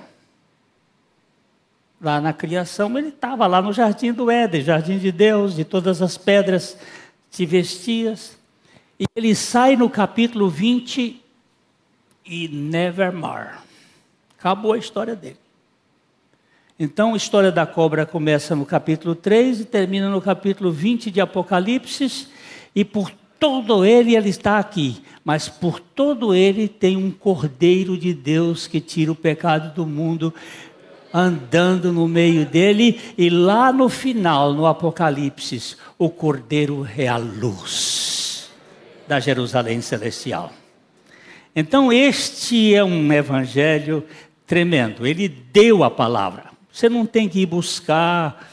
Lá 2.00 2.18
na 2.18 2.32
criação, 2.32 2.96
ele 2.96 3.08
estava 3.08 3.46
lá 3.46 3.60
no 3.60 3.74
jardim 3.74 4.10
do 4.10 4.30
Éden, 4.30 4.62
jardim 4.62 4.98
de 4.98 5.12
Deus, 5.12 5.54
de 5.54 5.64
todas 5.66 6.00
as 6.00 6.16
pedras 6.16 6.78
te 7.30 7.44
vestias. 7.44 8.38
E 8.98 9.04
ele 9.14 9.34
sai 9.34 9.76
no 9.76 9.90
capítulo 9.90 10.48
20 10.48 11.22
e 12.24 12.48
nevermore. 12.48 13.58
Acabou 14.38 14.72
a 14.72 14.78
história 14.78 15.14
dele. 15.14 15.47
Então, 16.80 17.14
a 17.14 17.16
história 17.16 17.50
da 17.50 17.66
cobra 17.66 18.06
começa 18.06 18.54
no 18.54 18.64
capítulo 18.64 19.16
3 19.16 19.62
e 19.62 19.64
termina 19.64 20.08
no 20.08 20.20
capítulo 20.20 20.70
20 20.70 21.10
de 21.10 21.20
Apocalipse, 21.20 22.28
e 22.72 22.84
por 22.84 23.10
todo 23.40 23.84
ele 23.84 24.14
ele 24.14 24.28
está 24.28 24.60
aqui, 24.60 25.02
mas 25.24 25.48
por 25.48 25.80
todo 25.80 26.32
ele 26.32 26.68
tem 26.68 26.96
um 26.96 27.10
Cordeiro 27.10 27.98
de 27.98 28.14
Deus 28.14 28.68
que 28.68 28.80
tira 28.80 29.10
o 29.10 29.16
pecado 29.16 29.74
do 29.74 29.84
mundo, 29.84 30.32
andando 31.12 31.92
no 31.92 32.06
meio 32.06 32.46
dele, 32.46 33.00
e 33.18 33.28
lá 33.28 33.72
no 33.72 33.88
final, 33.88 34.52
no 34.52 34.64
Apocalipse, 34.64 35.76
o 35.98 36.08
Cordeiro 36.08 36.88
é 36.96 37.08
a 37.08 37.16
luz 37.16 38.50
da 39.08 39.18
Jerusalém 39.18 39.80
celestial. 39.80 40.52
Então, 41.56 41.92
este 41.92 42.72
é 42.72 42.84
um 42.84 43.12
evangelho 43.12 44.04
tremendo. 44.46 45.04
Ele 45.04 45.26
deu 45.28 45.82
a 45.82 45.90
palavra. 45.90 46.47
Você 46.78 46.88
não 46.88 47.04
tem 47.04 47.28
que 47.28 47.40
ir 47.40 47.46
buscar 47.46 48.48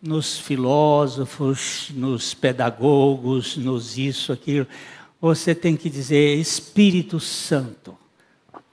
nos 0.00 0.38
filósofos, 0.38 1.90
nos 1.90 2.32
pedagogos, 2.32 3.58
nos 3.58 3.98
isso, 3.98 4.32
aquilo. 4.32 4.66
Você 5.20 5.54
tem 5.54 5.76
que 5.76 5.90
dizer: 5.90 6.38
Espírito 6.38 7.20
Santo, 7.20 7.94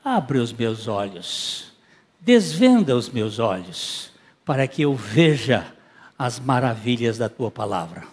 abre 0.02 0.38
os 0.38 0.54
meus 0.54 0.88
olhos, 0.88 1.74
desvenda 2.22 2.96
os 2.96 3.10
meus 3.10 3.38
olhos, 3.38 4.14
para 4.46 4.66
que 4.66 4.84
eu 4.84 4.96
veja 4.96 5.76
as 6.18 6.40
maravilhas 6.40 7.18
da 7.18 7.28
tua 7.28 7.52
palavra. 7.52 8.08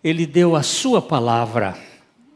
Ele 0.00 0.26
deu 0.26 0.54
a 0.54 0.62
sua 0.62 1.02
palavra 1.02 1.76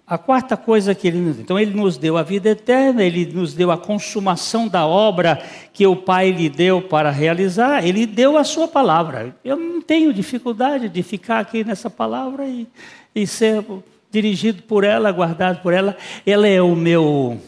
a 0.08 0.16
quarta 0.16 0.56
coisa 0.56 0.94
que 0.94 1.06
ele 1.06 1.18
nos 1.18 1.36
deu, 1.36 1.42
então 1.42 1.58
ele 1.58 1.74
nos 1.74 1.98
deu 1.98 2.16
a 2.16 2.22
vida 2.22 2.48
eterna, 2.48 3.02
ele 3.02 3.26
nos 3.26 3.52
deu 3.52 3.70
a 3.70 3.76
consumação 3.76 4.66
da 4.66 4.86
obra 4.86 5.44
que 5.70 5.86
o 5.86 5.94
Pai 5.94 6.30
lhe 6.30 6.48
deu 6.48 6.80
para 6.80 7.10
realizar, 7.10 7.86
ele 7.86 8.06
deu 8.06 8.38
a 8.38 8.42
sua 8.42 8.66
palavra. 8.66 9.36
Eu 9.44 9.56
não 9.56 9.82
tenho 9.82 10.14
dificuldade 10.14 10.88
de 10.88 11.02
ficar 11.02 11.40
aqui 11.40 11.62
nessa 11.62 11.90
palavra 11.90 12.46
e, 12.46 12.66
e 13.14 13.26
ser 13.26 13.62
dirigido 14.10 14.62
por 14.62 14.82
ela, 14.82 15.12
guardado 15.12 15.60
por 15.60 15.74
ela. 15.74 15.94
Ela 16.24 16.48
é 16.48 16.62
o 16.62 16.74
meu. 16.74 17.38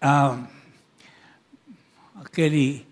Ah, 0.00 0.38
aquele 2.16 2.84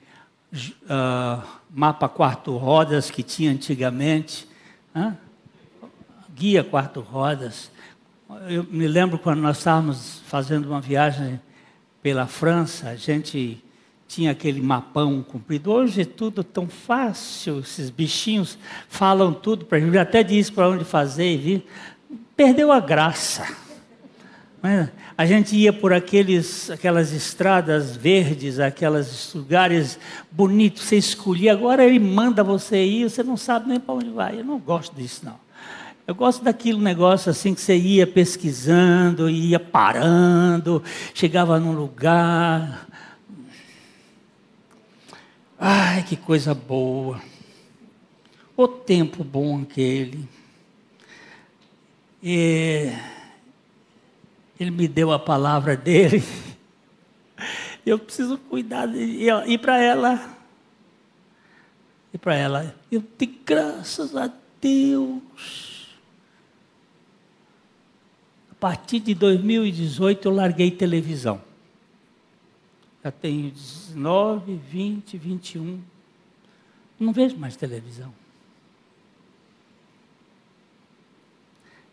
ah, 0.89 1.43
mapa 1.69 2.09
quatro 2.09 2.57
rodas 2.57 3.11
que 3.11 3.25
tinha 3.25 3.51
antigamente, 3.51 4.47
ah, 4.95 5.15
guia 6.33 6.63
quatro 6.63 7.03
rodas 7.03 7.73
eu 8.49 8.65
me 8.65 8.87
lembro 8.87 9.19
quando 9.19 9.41
nós 9.41 9.59
estávamos 9.59 10.21
fazendo 10.27 10.67
uma 10.67 10.81
viagem 10.81 11.41
pela 12.03 12.27
França, 12.27 12.91
a 12.91 12.97
gente 12.97 13.63
tinha 14.07 14.33
aquele 14.33 14.61
mapão 14.61 15.23
comprido. 15.23 15.71
Hoje 15.71 16.05
tudo 16.05 16.45
tão 16.45 16.69
fácil, 16.69 17.61
esses 17.61 17.89
bichinhos 17.89 18.59
falam 18.89 19.33
tudo 19.33 19.65
para 19.65 19.79
a 19.79 19.81
gente, 19.81 19.97
até 19.97 20.23
diz 20.23 20.51
para 20.51 20.69
onde 20.69 20.85
fazer 20.85 21.33
e 21.33 21.37
vir. 21.37 21.67
Perdeu 22.37 22.71
a 22.71 22.81
graça. 22.81 23.47
A 25.17 25.25
gente 25.25 25.57
ia 25.57 25.73
por 25.73 25.93
aqueles, 25.93 26.71
aquelas 26.71 27.13
estradas 27.13 27.97
verdes, 27.97 28.59
aqueles 28.59 29.33
lugares 29.35 29.99
bonitos, 30.31 30.83
você 30.83 30.97
escolhia, 30.97 31.53
agora 31.53 31.85
ele 31.85 31.99
manda 31.99 32.45
você 32.45 32.85
ir, 32.85 33.09
você 33.09 33.23
não 33.23 33.37
sabe 33.37 33.69
nem 33.69 33.81
para 33.81 33.95
onde 33.95 34.11
vai. 34.11 34.41
Eu 34.41 34.45
não 34.45 34.59
gosto 34.59 34.95
disso, 34.95 35.25
não. 35.25 35.48
Eu 36.09 36.15
gosto 36.15 36.43
daquele 36.43 36.79
negócio 36.79 37.31
assim 37.31 37.55
que 37.55 37.61
você 37.61 37.77
ia 37.77 38.07
pesquisando, 38.07 39.29
ia 39.29 39.61
parando, 39.61 40.83
chegava 41.13 41.61
num 41.61 41.73
lugar. 41.73 42.89
Ai, 45.59 46.03
que 46.05 46.17
coisa 46.17 46.55
boa. 46.55 47.21
O 48.57 48.67
tempo 48.67 49.23
bom 49.23 49.61
aquele. 49.61 50.27
E 52.23 52.91
ele 54.59 54.71
me 54.71 54.89
deu 54.89 55.13
a 55.13 55.19
palavra 55.19 55.77
dele. 55.77 56.25
Eu 57.85 57.99
preciso 57.99 58.39
cuidar 58.39 58.87
de 58.87 58.99
ir 58.99 59.59
para 59.59 59.77
ela. 59.77 60.39
E 62.15 62.17
para 62.19 62.35
ela, 62.35 62.75
eu 62.91 63.03
tenho 63.03 63.35
graças 63.45 64.17
a 64.17 64.31
Deus. 64.61 65.68
Partir 68.61 69.01
de 69.01 69.15
2018 69.15 70.29
eu 70.29 70.35
larguei 70.35 70.71
televisão. 70.71 71.41
Já 73.05 73.13
tenho 73.13 73.51
19, 73.51 74.57
20, 74.71 75.17
21. 75.17 75.81
Não 76.99 77.13
vejo 77.13 77.37
mais 77.37 77.57
televisão. 77.57 78.13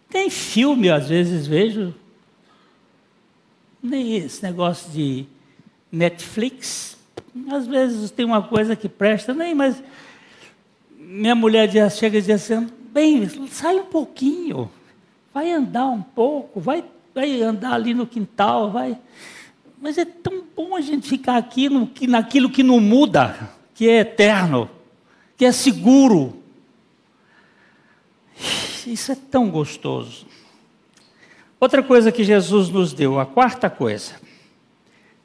Tem 0.10 0.30
filme, 0.30 0.90
às 0.90 1.10
vezes 1.10 1.46
vejo. 1.46 1.94
Nem 3.82 4.16
esse 4.16 4.42
negócio 4.42 4.92
de 4.92 5.26
Netflix. 5.92 6.98
Às 7.52 7.68
vezes 7.68 8.10
tem 8.10 8.26
uma 8.26 8.42
coisa 8.42 8.76
que 8.76 8.90
presta, 8.90 9.34
nem, 9.34 9.54
mas 9.54 9.84
minha 10.98 11.36
mulher 11.36 11.70
já 11.70 11.90
chega 11.90 12.18
e 12.18 12.22
diz 12.22 12.30
assim, 12.52 12.68
bem, 12.92 13.30
sai 13.50 13.76
um 13.76 13.86
pouquinho, 13.86 14.72
vai 15.36 15.52
andar 15.52 15.88
um 15.88 16.02
pouco, 16.02 16.62
vai, 16.62 16.82
vai 17.14 17.42
andar 17.42 17.74
ali 17.74 17.94
no 17.94 18.08
quintal, 18.08 18.72
vai. 18.72 18.98
Mas 19.82 19.98
é 19.98 20.06
tão 20.06 20.46
bom 20.56 20.74
a 20.78 20.80
gente 20.80 21.10
ficar 21.10 21.36
aqui 21.36 21.68
no, 21.68 21.92
naquilo 22.08 22.50
que 22.50 22.64
não 22.64 22.80
muda, 22.80 23.50
que 23.74 23.90
é 23.90 24.00
eterno, 24.00 24.70
que 25.36 25.44
é 25.44 25.52
seguro. 25.52 26.42
Isso 28.88 29.12
é 29.12 29.16
tão 29.16 29.50
gostoso. 29.50 30.26
Outra 31.60 31.84
coisa 31.84 32.14
que 32.14 32.24
Jesus 32.24 32.70
nos 32.70 32.94
deu, 32.94 33.20
a 33.20 33.26
quarta 33.26 33.70
coisa, 33.70 34.14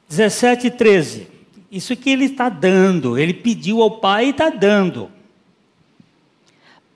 17 0.09 0.67
e 0.67 0.71
13. 0.71 1.27
Isso 1.71 1.95
que 1.95 2.09
ele 2.09 2.25
está 2.25 2.49
dando, 2.49 3.17
ele 3.17 3.33
pediu 3.33 3.81
ao 3.81 3.91
Pai 3.91 4.25
e 4.25 4.29
está 4.31 4.49
dando. 4.49 5.09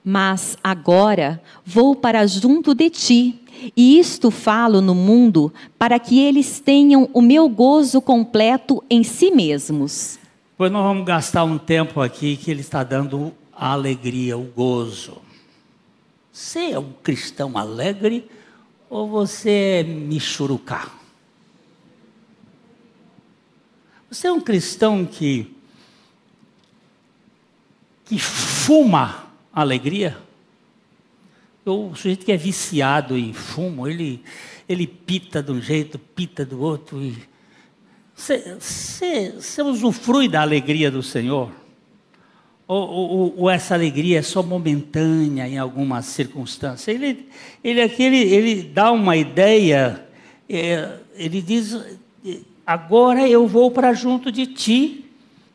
Mas 0.08 0.56
agora 0.64 1.42
vou 1.66 1.96
para 1.96 2.28
junto 2.28 2.76
de 2.76 2.92
ti, 2.92 3.42
e 3.76 3.98
isto 3.98 4.30
falo 4.30 4.80
no 4.80 4.94
mundo, 4.94 5.52
para 5.80 5.98
que 5.98 6.20
eles 6.20 6.60
tenham 6.60 7.10
o 7.12 7.22
meu 7.24 7.50
gozo 7.50 8.00
completo 8.00 8.84
em 8.88 9.04
si 9.04 9.32
mesmos. 9.32 10.20
Pois 10.56 10.72
nós 10.72 10.84
vamos 10.84 11.06
gastar 11.06 11.44
um 11.44 11.58
tempo 11.58 12.02
aqui 12.02 12.38
que 12.38 12.52
ele 12.52 12.62
está 12.62 12.84
dando 12.84 13.34
a 13.52 13.72
alegria, 13.72 14.38
o 14.38 14.44
gozo. 14.44 15.18
Você 16.32 16.72
é 16.72 16.80
um 16.80 16.94
cristão 17.02 17.58
alegre 17.58 18.30
ou 18.88 19.08
você 19.08 19.80
é 19.80 19.84
michurucá? 19.84 20.92
Você 24.12 24.28
é 24.28 24.32
um 24.32 24.40
cristão 24.40 25.04
que 25.04 25.52
que 28.06 28.20
fuma 28.20 29.25
alegria. 29.56 30.18
O 31.66 31.96
sujeito 31.96 32.26
que 32.26 32.32
é 32.32 32.38
viciado 32.38 33.18
em 33.18 33.34
fumo, 33.34 33.88
ele, 33.88 34.22
ele 34.70 34.86
pita 34.86 35.42
de 35.42 35.52
um 35.52 35.62
jeito, 35.62 35.98
pita 35.98 36.46
do 36.46 36.62
outro. 36.62 37.02
Você 38.14 39.62
usufrui 39.64 40.28
da 40.28 40.42
alegria 40.42 40.92
do 40.92 41.02
Senhor? 41.02 41.52
Ou, 42.68 42.90
ou, 42.90 43.34
ou, 43.38 43.50
essa 43.50 43.76
alegria 43.76 44.20
é 44.20 44.22
só 44.22 44.42
momentânea 44.42 45.48
em 45.48 45.58
alguma 45.58 46.02
circunstância? 46.02 46.92
Ele, 46.92 47.28
ele 47.64 47.82
aqui 47.82 48.04
ele, 48.04 48.18
ele 48.18 48.64
dá 48.64 48.92
uma 48.92 49.16
ideia, 49.16 50.04
é, 50.50 50.98
ele 51.16 51.44
diz: 51.44 51.80
agora 52.66 53.28
eu 53.28 53.48
vou 53.48 53.70
para 53.70 53.94
junto 53.94 54.32
de 54.32 54.48
ti. 54.48 55.06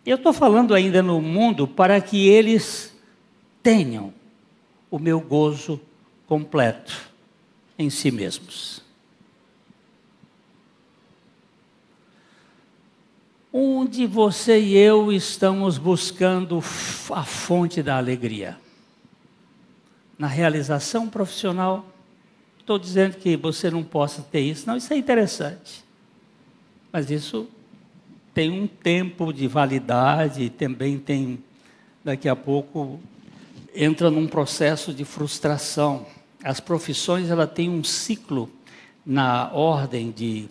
Eu 0.06 0.16
estou 0.16 0.32
falando 0.32 0.72
ainda 0.72 1.02
no 1.02 1.20
mundo 1.20 1.66
para 1.66 2.00
que 2.00 2.28
eles 2.28 2.89
tenham 3.62 4.12
o 4.90 4.98
meu 4.98 5.20
gozo 5.20 5.80
completo 6.26 7.10
em 7.78 7.88
si 7.90 8.10
mesmos. 8.10 8.82
Onde 13.52 14.06
você 14.06 14.60
e 14.60 14.76
eu 14.76 15.12
estamos 15.12 15.76
buscando 15.76 16.58
a 17.10 17.24
fonte 17.24 17.82
da 17.82 17.96
alegria? 17.96 18.56
Na 20.16 20.28
realização 20.28 21.08
profissional? 21.08 21.84
Estou 22.60 22.78
dizendo 22.78 23.16
que 23.16 23.36
você 23.36 23.68
não 23.68 23.82
possa 23.82 24.22
ter 24.22 24.40
isso, 24.40 24.66
não, 24.68 24.76
isso 24.76 24.92
é 24.92 24.96
interessante. 24.96 25.82
Mas 26.92 27.10
isso 27.10 27.48
tem 28.32 28.50
um 28.50 28.68
tempo 28.68 29.32
de 29.32 29.48
validade, 29.48 30.48
também 30.50 30.96
tem, 30.98 31.42
daqui 32.04 32.28
a 32.28 32.36
pouco, 32.36 33.00
entra 33.74 34.10
num 34.10 34.26
processo 34.26 34.92
de 34.92 35.04
frustração. 35.04 36.06
As 36.42 36.60
profissões 36.60 37.30
ela 37.30 37.46
tem 37.46 37.68
um 37.68 37.84
ciclo 37.84 38.50
na 39.04 39.50
ordem 39.52 40.10
de, 40.10 40.48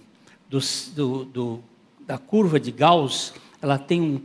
do, 0.50 0.60
do, 0.96 1.26
do, 1.26 1.60
da 2.06 2.18
curva 2.18 2.60
de 2.60 2.72
Gauss. 2.72 3.34
Ela 3.62 3.78
tem 3.78 4.02
um 4.02 4.22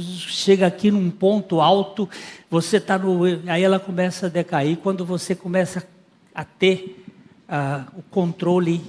chega 0.00 0.66
aqui 0.66 0.90
num 0.90 1.10
ponto 1.10 1.60
alto, 1.60 2.08
você 2.50 2.78
está 2.78 2.98
no 2.98 3.22
aí 3.46 3.62
ela 3.62 3.78
começa 3.78 4.26
a 4.26 4.28
decair 4.28 4.76
quando 4.78 5.04
você 5.04 5.34
começa 5.34 5.86
a 6.34 6.44
ter 6.44 7.04
uh, 7.48 7.98
o 7.98 8.02
controle, 8.02 8.82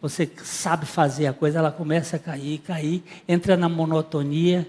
você 0.00 0.28
sabe 0.42 0.86
fazer 0.86 1.28
a 1.28 1.32
coisa, 1.32 1.60
ela 1.60 1.70
começa 1.70 2.16
a 2.16 2.18
cair, 2.18 2.58
cair, 2.58 3.04
entra 3.28 3.56
na 3.56 3.68
monotonia 3.68 4.66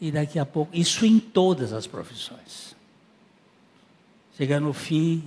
e 0.00 0.10
daqui 0.10 0.38
a 0.38 0.46
pouco 0.46 0.74
isso 0.74 1.04
em 1.04 1.18
todas 1.18 1.74
as 1.74 1.86
profissões. 1.86 2.74
Chega 4.40 4.58
no 4.58 4.72
fim, 4.72 5.22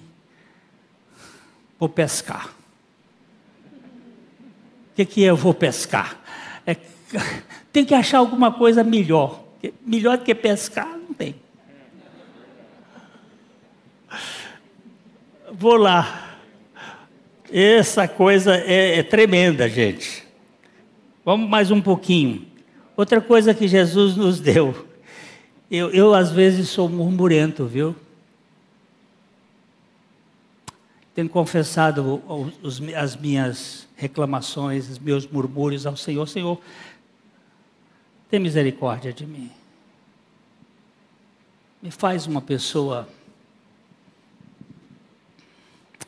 vou 1.78 1.88
pescar. 1.88 2.48
O 2.48 2.50
que, 4.96 5.06
que 5.06 5.24
é 5.24 5.30
eu 5.30 5.36
vou 5.36 5.54
pescar? 5.54 6.20
É, 6.66 6.76
tem 7.72 7.86
que 7.86 7.94
achar 7.94 8.18
alguma 8.18 8.52
coisa 8.52 8.84
melhor. 8.84 9.44
Melhor 9.86 10.18
do 10.18 10.24
que 10.24 10.34
pescar, 10.34 10.98
não 10.98 11.14
tem. 11.14 11.36
Vou 15.52 15.76
lá. 15.76 16.40
Essa 17.52 18.08
coisa 18.08 18.56
é, 18.56 18.98
é 18.98 19.04
tremenda, 19.04 19.70
gente. 19.70 20.24
Vamos 21.24 21.48
mais 21.48 21.70
um 21.70 21.80
pouquinho. 21.80 22.48
Outra 22.98 23.22
coisa 23.22 23.54
que 23.54 23.68
Jesus 23.68 24.16
nos 24.16 24.40
deu. 24.42 24.88
Eu, 25.70 25.92
eu 25.92 26.16
às 26.16 26.32
vezes 26.32 26.68
sou 26.68 26.90
murmurento, 26.90 27.68
viu? 27.68 27.96
Tenho 31.14 31.30
confessado 31.30 32.24
as 32.96 33.16
minhas 33.16 33.88
reclamações, 33.96 34.90
os 34.90 35.00
meus 35.00 35.28
murmúrios 35.28 35.86
ao 35.86 35.96
Senhor. 35.96 36.28
Senhor, 36.28 36.60
tem 38.30 38.40
misericórdia 38.40 39.14
de 39.14 39.26
mim. 39.26 39.52
Me 41.82 41.92
faz 41.92 42.26
uma 42.26 42.42
pessoa 42.42 43.08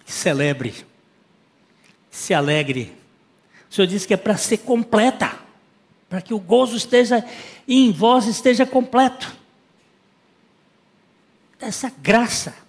que 0.03 0.11
celebre, 0.11 0.71
que 0.71 2.17
se 2.17 2.33
alegre. 2.33 2.91
O 3.69 3.73
Senhor 3.73 3.87
disse 3.87 4.07
que 4.07 4.13
é 4.13 4.17
para 4.17 4.37
ser 4.37 4.57
completa, 4.59 5.37
para 6.09 6.21
que 6.21 6.33
o 6.33 6.39
gozo 6.39 6.75
esteja 6.75 7.23
em 7.67 7.91
vós 7.91 8.25
esteja 8.25 8.65
completo. 8.65 9.35
Essa 11.59 11.91
graça 12.01 12.64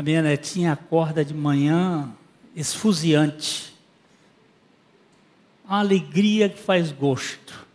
A 0.00 0.02
minha 0.02 0.22
netinha 0.22 0.72
acorda 0.72 1.22
de 1.22 1.34
manhã 1.34 2.08
esfuziante. 2.56 3.76
Uma 5.62 5.80
alegria 5.80 6.48
que 6.48 6.58
faz 6.58 6.90
gosto. 6.90 7.66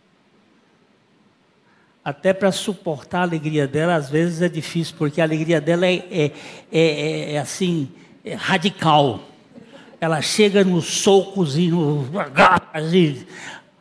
Até 2.04 2.32
para 2.32 2.50
suportar 2.50 3.20
a 3.20 3.22
alegria 3.22 3.68
dela, 3.68 3.94
às 3.94 4.10
vezes 4.10 4.42
é 4.42 4.48
difícil, 4.48 4.96
porque 4.98 5.20
a 5.20 5.24
alegria 5.24 5.60
dela 5.60 5.86
é, 5.86 6.04
é, 6.10 6.32
é, 6.72 7.32
é 7.34 7.38
assim, 7.38 7.88
é 8.24 8.34
radical. 8.34 9.20
Ela 10.00 10.20
chega 10.20 10.64
nos 10.64 10.84
socos 10.84 11.56
e 11.56 11.68
no. 11.68 12.08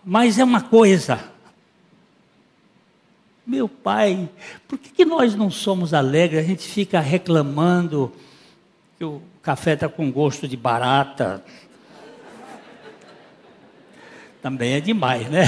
Mas 0.06 0.38
é 0.38 0.44
uma 0.44 0.62
coisa. 0.62 1.20
Meu 3.44 3.68
pai, 3.68 4.30
por 4.68 4.78
que, 4.78 4.92
que 4.92 5.04
nós 5.04 5.34
não 5.34 5.50
somos 5.50 5.96
alegres? 5.96 6.46
A 6.46 6.48
gente 6.48 6.68
fica 6.68 7.00
reclamando 7.00 8.14
que 8.98 9.04
o 9.06 9.22
café 9.42 9.74
está 9.74 9.90
com 9.90 10.12
gosto 10.12 10.48
de 10.48 10.56
barata. 10.56 11.44
Também 14.42 14.74
é 14.74 14.80
demais, 14.80 15.30
né? 15.30 15.46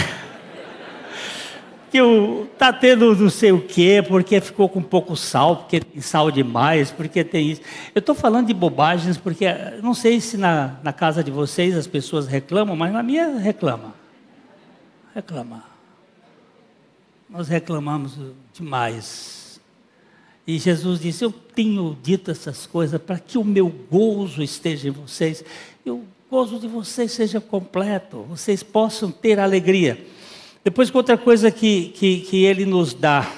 que 1.89 2.01
o, 2.01 2.45
tá 2.57 2.73
tendo 2.73 3.15
não 3.15 3.29
sei 3.29 3.51
o 3.51 3.61
quê, 3.61 4.03
porque 4.05 4.41
ficou 4.41 4.67
com 4.67 4.81
pouco 4.81 5.15
sal, 5.15 5.57
porque 5.57 5.79
tem 5.79 6.01
sal 6.01 6.29
demais, 6.29 6.91
porque 6.91 7.23
tem 7.23 7.51
isso. 7.51 7.61
Eu 7.95 7.99
estou 7.99 8.13
falando 8.13 8.47
de 8.47 8.53
bobagens, 8.53 9.17
porque 9.17 9.47
não 9.81 9.93
sei 9.93 10.19
se 10.19 10.37
na, 10.37 10.75
na 10.83 10.91
casa 10.91 11.23
de 11.23 11.31
vocês 11.31 11.75
as 11.75 11.87
pessoas 11.87 12.27
reclamam, 12.27 12.75
mas 12.75 12.91
na 12.91 13.01
minha 13.01 13.37
reclama. 13.37 13.95
Reclama. 15.15 15.63
Nós 17.29 17.47
reclamamos 17.47 18.17
demais. 18.53 19.46
E 20.47 20.57
Jesus 20.57 21.01
disse: 21.01 21.25
Eu 21.25 21.31
tenho 21.31 21.97
dito 22.01 22.31
essas 22.31 22.65
coisas 22.65 23.01
para 23.01 23.19
que 23.19 23.37
o 23.37 23.43
meu 23.43 23.67
gozo 23.91 24.41
esteja 24.41 24.87
em 24.87 24.91
vocês, 24.91 25.43
e 25.85 25.91
o 25.91 26.05
gozo 26.31 26.57
de 26.57 26.67
vocês 26.67 27.11
seja 27.11 27.41
completo, 27.41 28.23
vocês 28.23 28.63
possam 28.63 29.11
ter 29.11 29.39
alegria. 29.39 30.05
Depois, 30.63 30.93
outra 30.95 31.17
coisa 31.17 31.51
que, 31.51 31.89
que, 31.89 32.21
que 32.21 32.45
ele 32.45 32.65
nos 32.65 32.93
dá, 32.93 33.29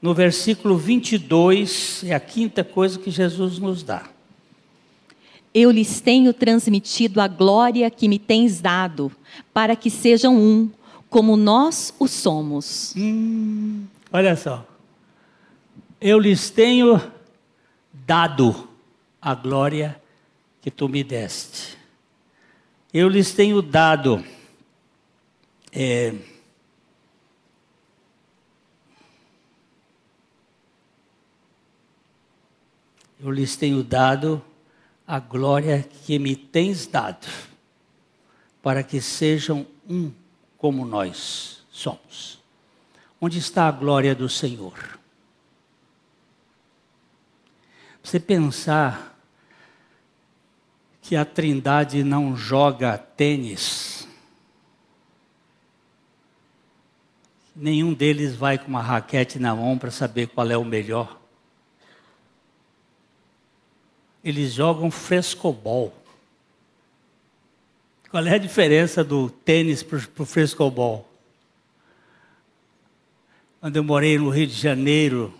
no 0.00 0.14
versículo 0.14 0.76
22, 0.76 2.04
é 2.04 2.14
a 2.14 2.20
quinta 2.20 2.62
coisa 2.62 2.98
que 2.98 3.10
Jesus 3.10 3.58
nos 3.58 3.82
dá. 3.82 4.08
Eu 5.52 5.70
lhes 5.70 6.00
tenho 6.00 6.32
transmitido 6.32 7.20
a 7.20 7.26
glória 7.26 7.90
que 7.90 8.08
me 8.08 8.18
tens 8.18 8.60
dado, 8.60 9.10
para 9.52 9.74
que 9.74 9.90
sejam 9.90 10.36
um, 10.36 10.70
como 11.08 11.36
nós 11.36 11.94
o 11.98 12.06
somos. 12.06 12.94
Hum, 12.96 13.84
olha 14.12 14.36
só. 14.36 14.75
Eu 16.00 16.18
lhes 16.18 16.50
tenho 16.50 17.00
dado 17.92 18.68
a 19.20 19.34
glória 19.34 20.00
que 20.60 20.70
tu 20.70 20.88
me 20.88 21.02
deste. 21.02 21.76
Eu 22.92 23.08
lhes 23.08 23.32
tenho 23.32 23.60
dado 23.62 24.24
é, 25.78 26.14
eu 33.20 33.30
lhes 33.30 33.56
tenho 33.56 33.82
dado 33.82 34.42
a 35.06 35.18
glória 35.18 35.82
que 35.82 36.18
me 36.18 36.34
tens 36.34 36.86
dado, 36.86 37.26
para 38.62 38.82
que 38.82 39.00
sejam 39.02 39.66
um 39.86 40.10
como 40.56 40.86
nós 40.86 41.62
somos. 41.70 42.40
Onde 43.20 43.38
está 43.38 43.68
a 43.68 43.70
glória 43.72 44.14
do 44.14 44.28
Senhor? 44.30 44.98
Você 48.06 48.20
pensar 48.20 49.18
que 51.02 51.16
a 51.16 51.24
Trindade 51.24 52.04
não 52.04 52.36
joga 52.36 52.96
tênis, 52.96 54.06
nenhum 57.54 57.92
deles 57.92 58.36
vai 58.36 58.58
com 58.58 58.68
uma 58.68 58.80
raquete 58.80 59.40
na 59.40 59.56
mão 59.56 59.76
para 59.76 59.90
saber 59.90 60.28
qual 60.28 60.48
é 60.48 60.56
o 60.56 60.64
melhor. 60.64 61.20
Eles 64.22 64.52
jogam 64.52 64.88
frescobol. 64.88 65.92
Qual 68.08 68.24
é 68.24 68.34
a 68.34 68.38
diferença 68.38 69.02
do 69.02 69.28
tênis 69.28 69.82
para 69.82 69.98
o 70.18 70.24
frescobol? 70.24 71.10
Quando 73.60 73.74
eu 73.74 73.82
morei 73.82 74.16
no 74.16 74.30
Rio 74.30 74.46
de 74.46 74.54
Janeiro, 74.54 75.34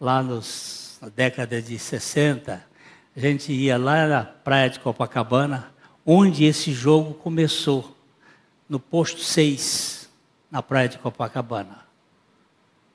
lá 0.00 0.22
nos, 0.22 0.81
na 1.02 1.08
década 1.08 1.60
de 1.60 1.76
60, 1.80 2.64
a 3.16 3.20
gente 3.20 3.52
ia 3.52 3.76
lá 3.76 4.06
na 4.06 4.22
praia 4.22 4.70
de 4.70 4.78
Copacabana, 4.78 5.74
onde 6.06 6.44
esse 6.44 6.72
jogo 6.72 7.12
começou, 7.14 7.96
no 8.68 8.78
posto 8.78 9.18
6 9.18 10.08
na 10.48 10.62
praia 10.62 10.88
de 10.88 10.98
Copacabana. 10.98 11.84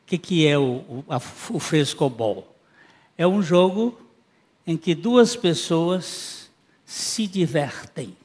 O 0.03 0.05
que, 0.05 0.18
que 0.18 0.47
é 0.47 0.58
o, 0.58 0.78
o, 0.88 1.03
a, 1.10 1.18
o 1.18 1.60
frescobol? 1.60 2.55
É 3.18 3.28
um 3.28 3.43
jogo 3.43 3.99
em 4.66 4.78
que 4.78 4.95
duas 4.95 5.36
pessoas 5.36 6.49
se 6.86 7.28
divertem. 7.28 8.16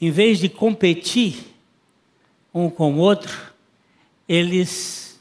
Em 0.00 0.10
vez 0.10 0.38
de 0.38 0.48
competir 0.48 1.54
um 2.54 2.70
com 2.70 2.94
o 2.94 2.98
outro, 2.98 3.52
eles 4.26 5.11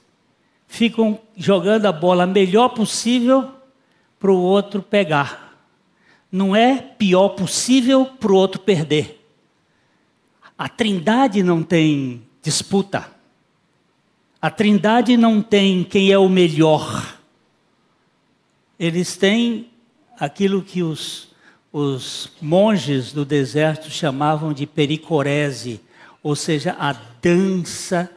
ficam 0.71 1.19
jogando 1.35 1.85
a 1.85 1.91
bola 1.91 2.25
melhor 2.25 2.69
possível 2.69 3.51
para 4.17 4.31
o 4.31 4.39
outro 4.39 4.81
pegar. 4.81 5.59
Não 6.31 6.55
é 6.55 6.77
pior 6.77 7.29
possível 7.29 8.05
para 8.05 8.31
o 8.31 8.35
outro 8.35 8.61
perder. 8.61 9.21
A 10.57 10.69
trindade 10.69 11.43
não 11.43 11.61
tem 11.61 12.25
disputa. 12.41 13.11
A 14.41 14.49
Trindade 14.49 15.17
não 15.17 15.41
tem 15.41 15.83
quem 15.83 16.09
é 16.09 16.17
o 16.17 16.29
melhor. 16.29 17.19
Eles 18.79 19.15
têm 19.15 19.69
aquilo 20.17 20.63
que 20.63 20.81
os, 20.81 21.27
os 21.71 22.31
monges 22.41 23.11
do 23.11 23.23
deserto 23.23 23.91
chamavam 23.91 24.51
de 24.53 24.65
pericorese, 24.65 25.81
ou 26.23 26.35
seja, 26.35 26.75
a 26.79 26.93
dança 27.21 28.09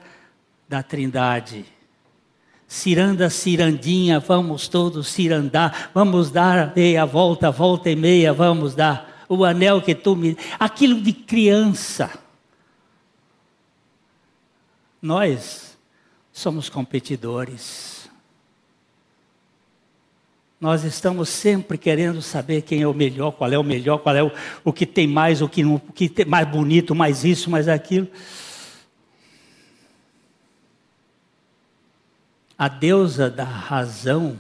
da 0.67 0.83
Trindade. 0.83 1.74
Ciranda, 2.75 3.31
cirandinha, 3.31 4.19
vamos 4.19 4.67
todos 4.67 5.07
cirandar, 5.07 5.93
vamos 5.95 6.29
dar 6.33 6.75
meia 6.75 7.07
volta, 7.07 7.49
volta 7.49 7.89
e 7.89 7.95
meia, 7.95 8.33
vamos 8.33 8.75
dar 8.75 9.25
o 9.29 9.45
anel 9.45 9.81
que 9.81 9.95
tu 9.95 10.17
me. 10.17 10.37
Aquilo 10.59 11.01
de 11.01 11.13
criança. 11.13 12.11
Nós 15.01 15.79
somos 16.33 16.69
competidores. 16.69 18.11
Nós 20.61 20.83
estamos 20.83 21.29
sempre 21.29 21.79
querendo 21.79 22.21
saber 22.21 22.63
quem 22.63 22.83
é 22.83 22.89
o 22.89 22.93
melhor, 22.93 23.31
qual 23.31 23.53
é 23.53 23.59
o 23.59 23.63
melhor, 23.63 23.99
qual 23.99 24.17
é 24.17 24.23
o, 24.25 24.33
o 24.65 24.73
que 24.73 24.85
tem 24.85 25.07
mais, 25.07 25.41
o 25.41 25.49
que, 25.49 25.65
o 25.65 25.79
que 25.79 26.09
tem 26.09 26.27
mais 26.27 26.49
bonito, 26.49 26.93
mais 26.93 27.25
isso, 27.25 27.49
mais 27.49 27.69
aquilo. 27.69 28.09
A 32.57 32.69
deusa 32.69 33.29
da 33.29 33.45
razão 33.45 34.39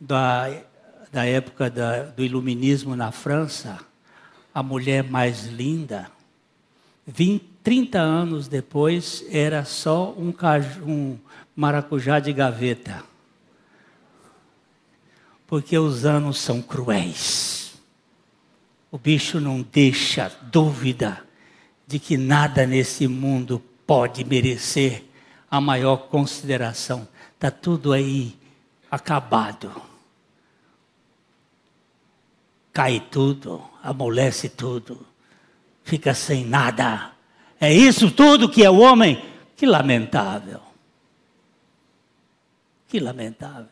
da, 0.00 0.50
da 1.12 1.24
época 1.24 1.70
da, 1.70 2.02
do 2.04 2.24
iluminismo 2.24 2.96
na 2.96 3.12
França, 3.12 3.78
a 4.52 4.62
mulher 4.62 5.04
mais 5.04 5.46
linda, 5.46 6.10
20, 7.06 7.52
30 7.62 8.00
anos 8.00 8.48
depois, 8.48 9.24
era 9.30 9.64
só 9.64 10.12
um, 10.18 10.32
caju, 10.32 10.84
um 10.84 11.18
maracujá 11.54 12.18
de 12.18 12.32
gaveta. 12.32 13.04
Porque 15.46 15.78
os 15.78 16.04
anos 16.04 16.40
são 16.40 16.60
cruéis. 16.60 17.74
O 18.90 18.98
bicho 18.98 19.38
não 19.38 19.62
deixa 19.62 20.32
dúvida 20.50 21.24
de 21.86 21.98
que 21.98 22.16
nada 22.16 22.66
nesse 22.66 23.06
mundo 23.06 23.62
pode 23.86 24.24
merecer 24.24 25.04
a 25.52 25.60
maior 25.60 26.08
consideração. 26.08 27.06
Está 27.34 27.50
tudo 27.50 27.92
aí 27.92 28.34
acabado. 28.90 29.70
Cai 32.72 33.06
tudo, 33.10 33.62
amolece 33.82 34.48
tudo, 34.48 35.06
fica 35.84 36.14
sem 36.14 36.46
nada. 36.46 37.12
É 37.60 37.70
isso 37.70 38.10
tudo 38.10 38.48
que 38.48 38.64
é 38.64 38.70
o 38.70 38.78
homem? 38.78 39.22
Que 39.54 39.66
lamentável. 39.66 40.62
Que 42.88 42.98
lamentável. 42.98 43.68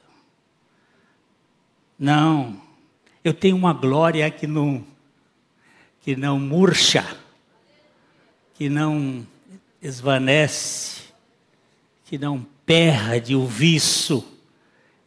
Não, 1.98 2.60
eu 3.24 3.32
tenho 3.32 3.56
uma 3.56 3.72
glória 3.72 4.30
que 4.30 4.46
não, 4.46 4.84
que 6.02 6.14
não 6.14 6.38
murcha, 6.38 7.06
que 8.52 8.68
não 8.68 9.26
esvanece, 9.80 10.99
que 12.10 12.18
não 12.18 12.46
perde 12.66 13.34
o 13.34 13.46
viço 13.46 14.22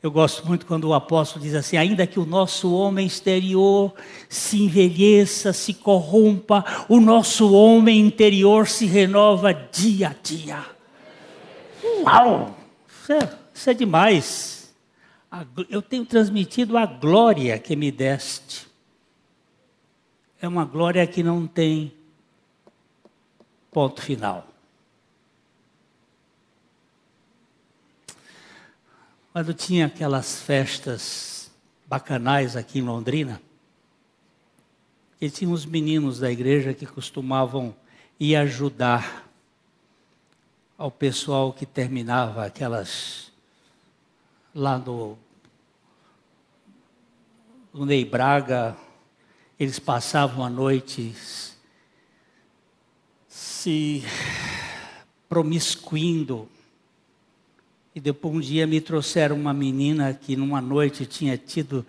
eu 0.04 0.12
gosto 0.12 0.45
muito 0.45 0.66
quando 0.66 0.84
o 0.89 0.93
apóstolo 0.93 1.45
diz 1.45 1.56
assim: 1.56 1.78
ainda 1.78 2.06
que 2.06 2.20
o 2.20 2.26
nosso 2.26 2.74
homem 2.74 3.08
exterior 3.08 3.93
se 4.28 4.62
envelheça, 4.62 5.54
se 5.54 5.74
corrompa, 5.74 6.86
o 6.89 6.99
nosso 6.99 7.54
homem 7.54 8.01
interior 8.01 8.68
se 8.68 8.86
renova 8.86 9.54
dia 9.54 10.10
a 10.10 10.16
dia. 10.22 10.66
Uau! 12.01 12.54
Isso 12.86 13.14
é, 13.14 13.38
isso 13.54 13.70
é 13.70 13.74
demais. 13.74 14.76
Eu 15.70 15.82
tenho 15.82 16.06
transmitido 16.06 16.78
a 16.78 16.86
glória 16.86 17.58
que 17.58 17.74
me 17.74 17.89
deste. 17.89 18.68
É 20.41 20.47
uma 20.49 20.66
glória 20.66 21.08
que 21.08 21.24
não 21.24 21.47
tem 21.47 21.93
ponto 23.72 24.01
final. 24.01 24.53
Quando 29.34 29.52
tinha 29.52 29.88
aquelas 29.88 30.40
festas 30.40 31.50
bacanais 31.88 32.56
aqui 32.56 32.78
em 32.78 32.84
Londrina, 32.84 33.42
e 35.20 35.28
tinha 35.28 35.50
uns 35.50 35.66
meninos 35.66 36.20
da 36.20 36.32
igreja 36.32 36.72
que 36.72 36.86
costumavam 36.86 37.76
ir 38.20 38.36
ajudar 38.36 39.28
ao 40.78 40.92
pessoal 40.92 41.52
que 41.52 41.66
terminava 41.66 42.46
aquelas 42.46 43.32
lá 44.54 44.78
no, 44.78 45.18
no 47.74 47.88
Ney 47.88 48.06
Braga, 48.06 48.78
eles 49.60 49.80
passavam 49.80 50.46
a 50.46 50.50
noite 50.50 51.16
se 53.28 54.04
promiscuindo. 55.28 56.48
E 57.96 58.00
depois 58.00 58.36
um 58.36 58.39
dia 58.39 58.66
me 58.66 58.82
trouxeram 58.82 59.36
uma 59.36 59.54
menina 59.54 60.14
que 60.14 60.36
numa 60.36 60.60
noite 60.60 61.06
tinha 61.06 61.38
tido 61.38 61.86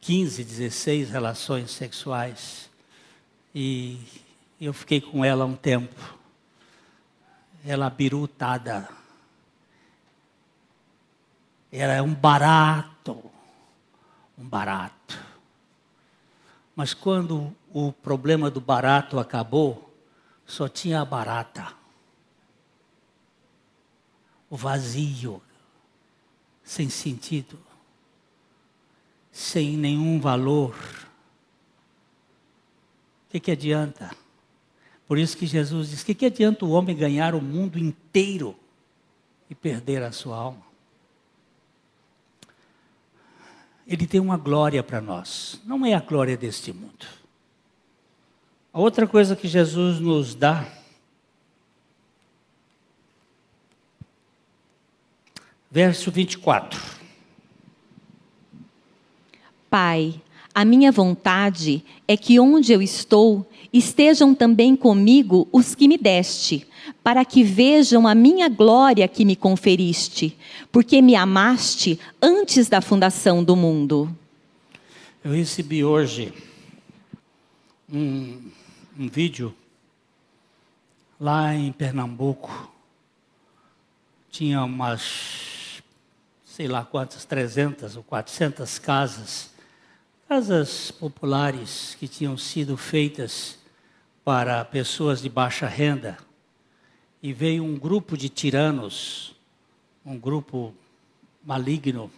15, 0.00 0.44
16 0.44 1.10
relações 1.10 1.72
sexuais. 1.72 2.70
E 3.52 3.98
eu 4.60 4.72
fiquei 4.72 5.00
com 5.00 5.24
ela 5.24 5.44
um 5.44 5.56
tempo. 5.56 6.14
Ela 7.66 7.90
birutada. 7.90 8.88
Era 11.72 12.00
um 12.02 12.14
barato. 12.14 13.18
Um 14.38 14.46
barato. 14.46 15.18
Mas 16.76 16.94
quando 16.94 17.54
o 17.72 17.92
problema 17.92 18.48
do 18.48 18.60
barato 18.60 19.18
acabou, 19.18 19.92
só 20.46 20.68
tinha 20.68 21.00
a 21.00 21.04
barata. 21.04 21.83
Vazio, 24.56 25.42
sem 26.62 26.88
sentido, 26.88 27.58
sem 29.30 29.76
nenhum 29.76 30.20
valor. 30.20 30.74
O 33.26 33.30
que, 33.30 33.40
que 33.40 33.50
adianta? 33.50 34.10
Por 35.06 35.18
isso 35.18 35.36
que 35.36 35.46
Jesus 35.46 35.90
diz: 35.90 36.02
o 36.02 36.06
que, 36.06 36.14
que 36.14 36.26
adianta 36.26 36.64
o 36.64 36.70
homem 36.70 36.96
ganhar 36.96 37.34
o 37.34 37.42
mundo 37.42 37.78
inteiro 37.78 38.56
e 39.50 39.54
perder 39.54 40.02
a 40.02 40.12
sua 40.12 40.36
alma? 40.36 40.62
Ele 43.86 44.06
tem 44.06 44.20
uma 44.20 44.38
glória 44.38 44.82
para 44.82 45.00
nós, 45.00 45.60
não 45.64 45.84
é 45.84 45.94
a 45.94 46.00
glória 46.00 46.36
deste 46.36 46.72
mundo. 46.72 47.06
A 48.72 48.80
outra 48.80 49.06
coisa 49.06 49.36
que 49.36 49.46
Jesus 49.46 50.00
nos 50.00 50.34
dá 50.34 50.66
verso 55.74 56.08
24. 56.08 56.80
Pai, 59.68 60.22
a 60.54 60.64
minha 60.64 60.92
vontade 60.92 61.84
é 62.06 62.16
que 62.16 62.38
onde 62.38 62.72
eu 62.72 62.80
estou 62.80 63.44
estejam 63.72 64.32
também 64.32 64.76
comigo 64.76 65.48
os 65.52 65.74
que 65.74 65.88
me 65.88 65.98
deste, 65.98 66.64
para 67.02 67.24
que 67.24 67.42
vejam 67.42 68.06
a 68.06 68.14
minha 68.14 68.48
glória 68.48 69.08
que 69.08 69.24
me 69.24 69.34
conferiste, 69.34 70.38
porque 70.70 71.02
me 71.02 71.16
amaste 71.16 71.98
antes 72.22 72.68
da 72.68 72.80
fundação 72.80 73.42
do 73.42 73.56
mundo. 73.56 74.16
Eu 75.24 75.32
recebi 75.32 75.84
hoje 75.84 76.32
um 77.92 78.52
um 78.98 79.08
vídeo 79.08 79.54
lá 81.18 81.54
em 81.54 81.72
Pernambuco. 81.72 82.72
Tinha 84.30 84.64
umas, 84.64 85.53
sei 86.54 86.68
lá 86.68 86.84
quantas, 86.84 87.24
300 87.24 87.96
ou 87.96 88.04
400 88.04 88.78
casas, 88.78 89.50
casas 90.28 90.92
populares 90.92 91.96
que 91.98 92.06
tinham 92.06 92.38
sido 92.38 92.76
feitas 92.76 93.58
para 94.24 94.64
pessoas 94.64 95.20
de 95.20 95.28
baixa 95.28 95.66
renda. 95.66 96.16
E 97.20 97.32
veio 97.32 97.64
um 97.64 97.76
grupo 97.76 98.16
de 98.16 98.28
tiranos, 98.28 99.34
um 100.06 100.16
grupo 100.16 100.72
maligno, 101.44 102.08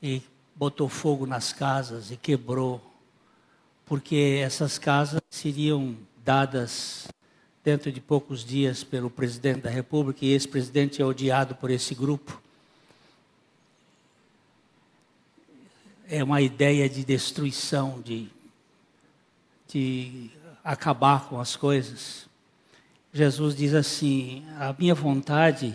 e 0.00 0.22
botou 0.54 0.88
fogo 0.88 1.26
nas 1.26 1.52
casas 1.52 2.12
e 2.12 2.16
quebrou 2.16 2.80
porque 3.84 4.40
essas 4.40 4.78
casas 4.78 5.20
seriam 5.28 5.96
dadas 6.24 7.08
dentro 7.64 7.90
de 7.90 8.00
poucos 8.00 8.44
dias 8.44 8.84
pelo 8.84 9.10
presidente 9.10 9.62
da 9.62 9.70
República, 9.70 10.24
e 10.24 10.30
esse 10.30 10.46
presidente 10.46 11.02
é 11.02 11.04
odiado 11.04 11.56
por 11.56 11.72
esse 11.72 11.92
grupo. 11.92 12.41
É 16.14 16.22
uma 16.22 16.42
ideia 16.42 16.90
de 16.90 17.06
destruição, 17.06 17.98
de, 18.04 18.28
de 19.66 20.30
acabar 20.62 21.26
com 21.26 21.40
as 21.40 21.56
coisas. 21.56 22.28
Jesus 23.10 23.56
diz 23.56 23.72
assim: 23.72 24.44
A 24.60 24.74
minha 24.78 24.94
vontade 24.94 25.74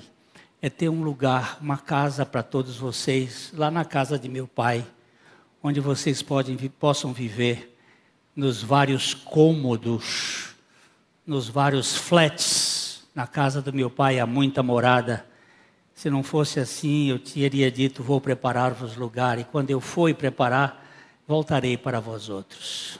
é 0.61 0.69
ter 0.69 0.89
um 0.89 1.01
lugar, 1.01 1.57
uma 1.59 1.79
casa 1.79 2.23
para 2.23 2.43
todos 2.43 2.77
vocês, 2.77 3.51
lá 3.55 3.71
na 3.71 3.83
casa 3.83 4.19
de 4.19 4.29
meu 4.29 4.47
pai, 4.47 4.85
onde 5.63 5.79
vocês 5.79 6.21
podem, 6.21 6.55
possam 6.69 7.11
viver 7.11 7.75
nos 8.35 8.61
vários 8.61 9.15
cômodos, 9.15 10.53
nos 11.25 11.49
vários 11.49 11.95
flats. 11.95 13.07
Na 13.15 13.25
casa 13.25 13.59
do 13.59 13.73
meu 13.73 13.89
pai 13.89 14.19
há 14.19 14.27
muita 14.27 14.61
morada. 14.61 15.25
Se 15.97 16.11
não 16.11 16.21
fosse 16.21 16.59
assim, 16.59 17.09
eu 17.09 17.17
teria 17.17 17.71
dito: 17.71 18.03
Vou 18.03 18.21
preparar-vos 18.21 18.95
lugar, 18.95 19.39
e 19.39 19.43
quando 19.43 19.71
eu 19.71 19.81
for 19.81 20.13
preparar, 20.13 20.87
voltarei 21.27 21.75
para 21.75 21.99
vós 21.99 22.29
outros. 22.29 22.99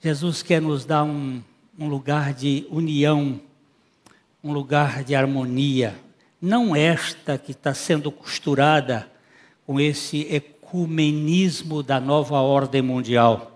Jesus 0.00 0.44
quer 0.44 0.62
nos 0.62 0.84
dar 0.84 1.02
um, 1.02 1.42
um 1.76 1.88
lugar 1.88 2.32
de 2.32 2.64
união, 2.70 3.40
um 4.44 4.52
lugar 4.52 5.02
de 5.02 5.16
harmonia, 5.16 5.98
não 6.40 6.76
esta 6.76 7.36
que 7.36 7.50
está 7.50 7.74
sendo 7.74 8.12
costurada 8.12 9.10
com 9.66 9.80
esse 9.80 10.22
ecumenismo 10.32 11.82
da 11.82 11.98
nova 11.98 12.36
ordem 12.36 12.80
mundial 12.80 13.48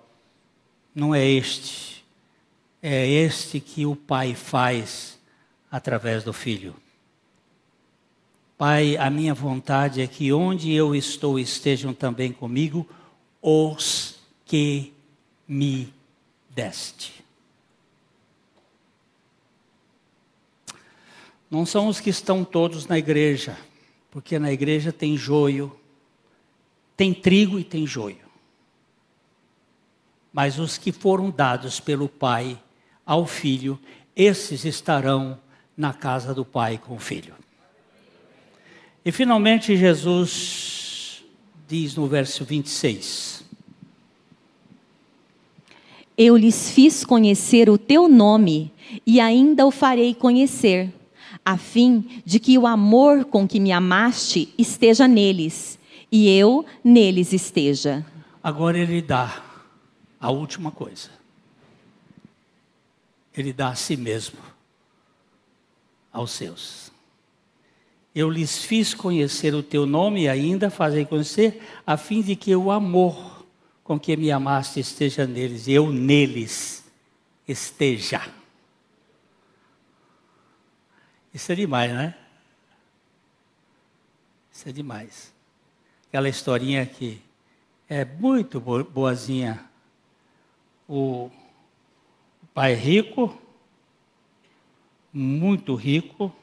não 0.97 1.15
é 1.15 1.23
este. 1.23 2.03
É 2.83 3.07
este 3.07 3.61
que 3.61 3.85
o 3.85 3.95
Pai 3.95 4.35
faz 4.35 5.19
através 5.71 6.25
do 6.25 6.33
Filho. 6.33 6.75
Pai, 8.57 8.97
a 8.97 9.11
minha 9.11 9.35
vontade 9.35 10.01
é 10.01 10.07
que 10.07 10.33
onde 10.33 10.73
eu 10.73 10.95
estou 10.95 11.39
estejam 11.39 11.93
também 11.93 12.33
comigo 12.33 12.89
os 13.43 14.19
que 14.45 14.93
me 15.47 15.93
deste. 16.51 17.25
Não 21.51 21.65
são 21.65 21.89
os 21.89 22.01
que 22.01 22.11
estão 22.11 22.45
todos 22.45 22.87
na 22.87 22.99
igreja, 22.99 23.57
porque 24.11 24.39
na 24.39 24.53
igreja 24.53 24.93
tem 24.93 25.17
joio, 25.17 25.75
tem 26.97 27.13
trigo 27.13 27.59
e 27.59 27.65
tem 27.65 27.87
joio 27.87 28.27
mas 30.37 30.59
os 30.59 30.77
que 30.77 30.93
foram 30.93 31.31
dados 31.31 31.81
pelo 31.81 32.11
Pai 32.11 32.63
ao 33.07 33.27
Filho, 33.27 33.81
esses 34.15 34.67
estarão 34.67 35.41
na 35.75 35.95
casa 35.95 36.35
do 36.35 36.45
Pai 36.45 36.77
com 36.77 36.97
o 36.97 36.99
Filho. 36.99 37.35
E 39.07 39.13
finalmente 39.13 39.77
Jesus 39.77 41.23
diz 41.69 41.95
no 41.95 42.09
verso 42.09 42.45
26: 42.45 43.45
Eu 46.19 46.37
lhes 46.37 46.73
fiz 46.73 47.05
conhecer 47.05 47.71
o 47.71 47.79
teu 47.79 48.09
nome 48.09 48.73
e 49.07 49.21
ainda 49.21 49.65
o 49.65 49.71
farei 49.71 50.13
conhecer, 50.13 50.93
a 51.45 51.57
fim 51.57 52.21
de 52.25 52.41
que 52.41 52.59
o 52.59 52.67
amor 52.67 53.27
com 53.27 53.47
que 53.47 53.61
me 53.61 53.71
amaste 53.71 54.53
esteja 54.59 55.07
neles 55.07 55.79
e 56.11 56.29
eu 56.29 56.67
neles 56.83 57.33
esteja. 57.33 58.05
Agora 58.43 58.77
ele 58.77 59.01
dá 59.01 59.41
a 60.19 60.33
última 60.33 60.73
coisa. 60.73 61.11
Ele 63.37 63.53
dá 63.53 63.69
a 63.69 63.77
si 63.77 63.97
mesmo 63.97 64.41
aos 66.13 66.33
seus. 66.33 66.86
Eu 68.17 68.31
lhes 68.31 68.65
fiz 68.65 68.95
conhecer 68.95 69.55
o 69.55 69.63
teu 69.63 69.85
nome 69.85 70.23
e 70.23 70.29
ainda 70.29 70.71
fazei 70.71 71.05
conhecer, 71.05 71.63
a 71.87 71.99
fim 71.99 72.23
de 72.23 72.35
que 72.35 72.57
o 72.57 72.71
amor 72.71 73.45
com 73.85 74.01
que 74.01 74.17
me 74.17 74.33
amaste 74.33 74.81
esteja 74.81 75.27
neles, 75.27 75.67
e 75.67 75.73
eu 75.73 75.93
neles 75.93 76.83
esteja. 77.47 78.27
Isso 81.35 81.53
é 81.53 81.55
demais, 81.55 81.93
né? 81.93 82.17
Isso 84.51 84.67
é 84.67 84.73
demais. 84.73 85.35
Aquela 86.09 86.31
historinha 86.31 86.87
que 86.87 87.21
é 87.87 88.03
muito 88.03 88.59
boazinha 88.59 89.63
o 90.89 91.31
pai 92.55 92.73
rico, 92.73 93.39
muito 95.13 95.75
rico, 95.75 96.35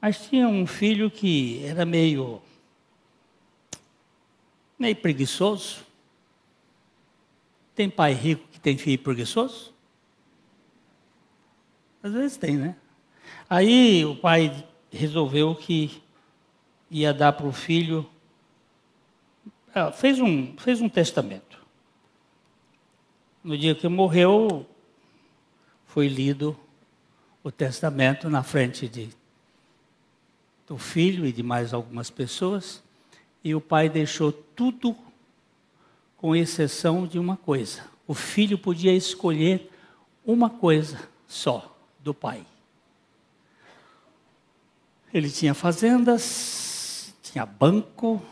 mas 0.00 0.26
tinha 0.26 0.48
um 0.48 0.66
filho 0.66 1.10
que 1.10 1.64
era 1.64 1.84
meio, 1.84 2.40
meio 4.78 4.96
preguiçoso. 4.96 5.84
Tem 7.74 7.90
pai 7.90 8.12
rico 8.12 8.46
que 8.50 8.58
tem 8.58 8.78
filho 8.78 8.98
preguiçoso? 8.98 9.74
Às 12.02 12.12
vezes 12.12 12.36
tem, 12.36 12.56
né? 12.56 12.76
Aí 13.48 14.04
o 14.04 14.16
pai 14.16 14.66
resolveu 14.90 15.54
que 15.54 16.02
ia 16.90 17.12
dar 17.12 17.32
para 17.32 17.46
o 17.46 17.52
filho, 17.52 18.08
ah, 19.74 19.92
fez 19.92 20.18
um, 20.18 20.56
fez 20.56 20.80
um 20.80 20.88
testamento. 20.88 21.60
No 23.44 23.56
dia 23.56 23.74
que 23.74 23.86
morreu, 23.86 24.66
foi 25.84 26.08
lido 26.08 26.58
o 27.42 27.50
testamento 27.50 28.28
na 28.28 28.42
frente 28.42 28.88
de, 28.88 29.08
do 30.70 30.78
filho 30.78 31.26
e 31.26 31.32
de 31.32 31.42
mais 31.42 31.74
algumas 31.74 32.10
pessoas, 32.10 32.80
e 33.42 33.56
o 33.56 33.60
pai 33.60 33.88
deixou 33.88 34.30
tudo, 34.30 34.96
com 36.16 36.36
exceção 36.36 37.08
de 37.08 37.18
uma 37.18 37.36
coisa. 37.36 37.84
O 38.06 38.14
filho 38.14 38.56
podia 38.56 38.94
escolher 38.94 39.68
uma 40.24 40.48
coisa 40.48 41.08
só 41.26 41.76
do 41.98 42.14
pai. 42.14 42.46
Ele 45.12 45.28
tinha 45.28 45.54
fazendas, 45.54 47.12
tinha 47.20 47.44
banco, 47.44 48.22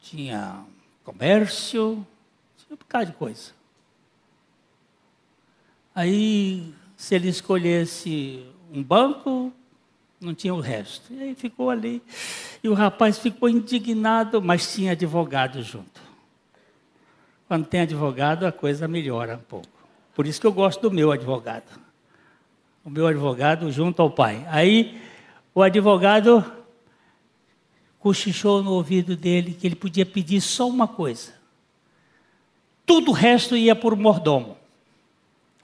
tinha 0.00 0.64
comércio, 1.04 2.06
tinha 2.56 2.74
um 2.74 2.76
bocado 2.78 3.10
de 3.10 3.16
coisa. 3.18 3.52
Aí, 5.94 6.74
se 6.96 7.14
ele 7.14 7.28
escolhesse 7.28 8.46
um 8.72 8.82
banco, 8.82 9.52
não 10.20 10.34
tinha 10.34 10.54
o 10.54 10.60
resto. 10.60 11.12
E 11.12 11.22
aí 11.22 11.34
ficou 11.34 11.70
ali. 11.70 12.02
E 12.62 12.68
o 12.68 12.74
rapaz 12.74 13.18
ficou 13.18 13.48
indignado, 13.48 14.40
mas 14.40 14.72
tinha 14.74 14.92
advogado 14.92 15.62
junto. 15.62 16.00
Quando 17.48 17.66
tem 17.66 17.82
advogado, 17.82 18.46
a 18.46 18.52
coisa 18.52 18.88
melhora 18.88 19.36
um 19.36 19.48
pouco. 19.48 19.68
Por 20.14 20.26
isso 20.26 20.40
que 20.40 20.46
eu 20.46 20.52
gosto 20.52 20.80
do 20.80 20.90
meu 20.90 21.12
advogado. 21.12 21.78
O 22.84 22.90
meu 22.90 23.06
advogado 23.06 23.70
junto 23.70 24.02
ao 24.02 24.10
pai. 24.10 24.46
Aí 24.48 25.00
o 25.54 25.62
advogado 25.62 26.44
cochichou 27.98 28.62
no 28.62 28.72
ouvido 28.72 29.16
dele 29.16 29.52
que 29.52 29.66
ele 29.66 29.76
podia 29.76 30.06
pedir 30.06 30.40
só 30.40 30.68
uma 30.68 30.88
coisa. 30.88 31.34
Tudo 32.84 33.10
o 33.10 33.14
resto 33.14 33.56
ia 33.56 33.74
por 33.74 33.96
mordomo. 33.96 34.56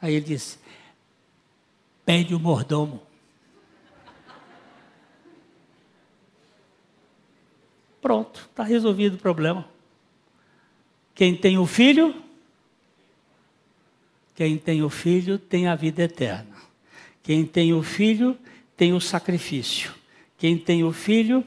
Aí 0.00 0.14
ele 0.14 0.24
disse: 0.24 0.58
pede 2.04 2.34
o 2.34 2.40
mordomo. 2.40 3.00
Pronto, 8.02 8.48
está 8.50 8.64
resolvido 8.64 9.14
o 9.14 9.18
problema. 9.18 9.64
Quem 11.14 11.36
tem 11.36 11.56
o 11.56 11.64
filho, 11.64 12.12
quem 14.34 14.58
tem 14.58 14.82
o 14.82 14.90
filho 14.90 15.38
tem 15.38 15.68
a 15.68 15.76
vida 15.76 16.02
eterna. 16.02 16.56
Quem 17.22 17.46
tem 17.46 17.72
o 17.72 17.80
filho 17.80 18.36
tem 18.76 18.92
o 18.92 19.00
sacrifício. 19.00 19.92
Quem 20.36 20.58
tem 20.58 20.82
o 20.82 20.92
filho 20.92 21.44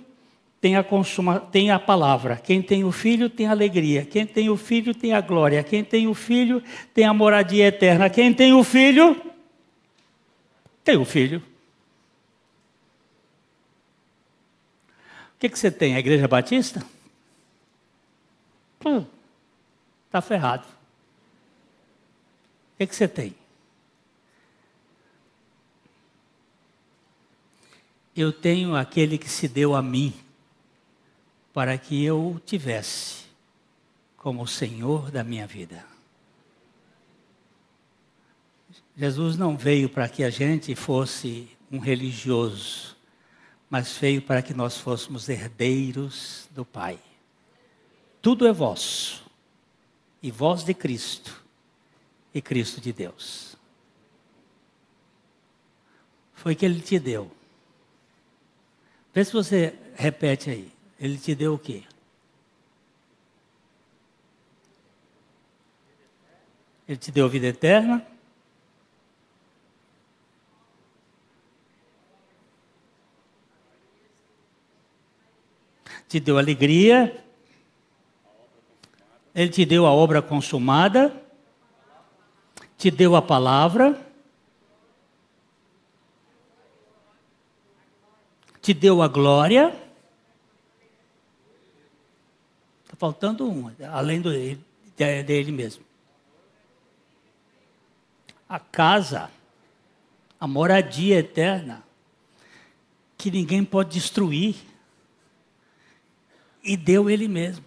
tem 0.62 0.78
a, 0.78 0.84
consuma, 0.84 1.42
tem 1.42 1.72
a 1.72 1.78
palavra. 1.78 2.38
Quem 2.38 2.62
tem 2.62 2.86
o 2.86 2.92
filho 2.92 3.30
tem 3.30 3.48
a 3.48 3.52
alegria. 3.52 4.06
Quem 4.06 4.26
tem 4.26 4.50
o 4.50 4.56
filho 4.56 4.96
tem 4.96 5.12
a 5.12 5.20
glória. 5.20 5.62
Quem 5.62 5.84
tem 5.84 6.08
o 6.08 6.14
filho 6.14 6.64
tem 6.94 7.04
a 7.04 7.14
moradia 7.14 7.68
eterna. 7.68 8.10
Quem 8.10 8.34
tem 8.34 8.54
o 8.54 8.64
filho 8.64 9.22
tem 10.86 10.96
o 10.96 11.04
filho. 11.04 11.44
Que, 15.46 15.50
que 15.50 15.60
você 15.60 15.70
tem? 15.70 15.96
A 15.96 16.00
igreja 16.00 16.28
batista? 16.28 16.84
Está 20.06 20.22
ferrado. 20.22 20.66
O 20.66 22.78
que, 22.78 22.88
que 22.88 22.96
você 22.96 23.08
tem? 23.08 23.36
Eu 28.16 28.32
tenho 28.32 28.76
aquele 28.76 29.18
que 29.18 29.30
se 29.30 29.48
deu 29.48 29.76
a 29.76 29.82
mim 29.82 30.14
para 31.54 31.78
que 31.78 32.04
eu 32.04 32.20
o 32.20 32.40
tivesse 32.40 33.26
como 34.18 34.42
o 34.42 34.48
Senhor 34.48 35.12
da 35.12 35.24
minha 35.24 35.46
vida. 35.46 35.86
Jesus 38.98 39.38
não 39.38 39.56
veio 39.56 39.90
para 39.90 40.10
que 40.10 40.24
a 40.24 40.30
gente 40.30 40.74
fosse 40.76 41.48
um 41.72 41.78
religioso, 41.78 42.95
mas 43.76 43.98
veio 43.98 44.22
para 44.22 44.42
que 44.42 44.54
nós 44.54 44.78
fôssemos 44.78 45.28
herdeiros 45.28 46.48
do 46.52 46.64
Pai. 46.64 46.98
Tudo 48.22 48.48
é 48.48 48.54
vosso, 48.54 49.30
e 50.24 50.32
vós 50.32 50.64
de 50.64 50.74
Cristo, 50.74 51.44
e 52.34 52.42
Cristo 52.42 52.80
de 52.80 52.94
Deus. 52.94 53.58
Foi 56.36 56.56
que 56.56 56.66
Ele 56.66 56.80
te 56.80 56.98
deu. 56.98 57.30
Vê 59.14 59.26
se 59.26 59.34
você 59.34 59.78
repete 59.96 60.50
aí. 60.50 60.72
Ele 60.98 61.18
te 61.18 61.36
deu 61.36 61.56
o 61.56 61.60
quê? 61.60 61.84
Ele 66.88 66.98
te 66.98 67.12
deu 67.12 67.28
vida 67.28 67.48
eterna. 67.48 68.08
Te 76.08 76.20
deu 76.20 76.38
alegria. 76.38 77.24
Ele 79.34 79.50
te 79.50 79.66
deu 79.66 79.86
a 79.86 79.92
obra 79.92 80.22
consumada. 80.22 81.14
Te 82.78 82.92
deu 82.92 83.16
a 83.16 83.22
palavra. 83.22 84.00
Te 88.62 88.74
deu 88.74 89.02
a 89.02 89.08
glória. 89.08 89.76
Está 92.84 92.96
faltando 92.98 93.50
um, 93.50 93.72
além 93.92 94.22
do, 94.22 94.32
dele 94.96 95.52
mesmo. 95.52 95.84
A 98.48 98.60
casa, 98.60 99.30
a 100.40 100.48
moradia 100.48 101.20
eterna, 101.20 101.84
que 103.18 103.30
ninguém 103.30 103.66
pode 103.66 103.90
destruir. 103.92 104.56
E 106.66 106.76
deu 106.76 107.10
ele 107.10 107.28
mesmo. 107.28 107.64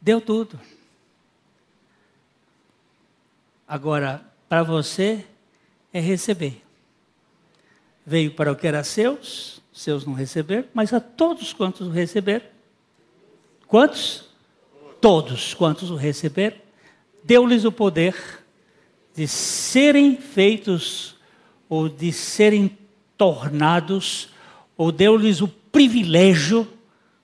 Deu 0.00 0.20
tudo. 0.20 0.60
Agora, 3.66 4.24
para 4.48 4.62
você, 4.62 5.24
é 5.92 6.00
receber. 6.00 6.62
Veio 8.04 8.32
para 8.32 8.52
o 8.52 8.56
que 8.56 8.66
era 8.66 8.84
seus, 8.84 9.60
seus 9.72 10.04
não 10.04 10.12
receberam, 10.12 10.68
mas 10.74 10.92
a 10.92 11.00
todos 11.00 11.52
quantos 11.52 11.86
o 11.86 11.90
receberam, 11.90 12.46
Quantos? 13.70 14.24
Todos 15.00 15.54
quantos 15.54 15.92
o 15.92 15.94
receberam, 15.94 16.56
deu-lhes 17.22 17.64
o 17.64 17.70
poder 17.70 18.16
de 19.14 19.28
serem 19.28 20.16
feitos 20.16 21.14
ou 21.68 21.88
de 21.88 22.12
serem 22.12 22.76
tornados, 23.16 24.30
ou 24.76 24.90
deu-lhes 24.90 25.40
o 25.40 25.46
privilégio, 25.46 26.66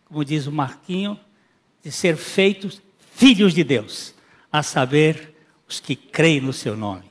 como 0.07 0.25
diz 0.25 0.47
o 0.47 0.53
Marquinho, 0.53 1.19
de 1.83 1.93
ser 1.93 2.17
feitos 2.17 2.81
filhos 3.13 3.53
de 3.53 3.63
Deus, 3.63 4.15
a 4.51 4.63
saber, 4.63 5.35
os 5.69 5.81
que 5.81 5.97
creem 5.97 6.41
no 6.41 6.53
seu 6.53 6.77
nome. 6.77 7.11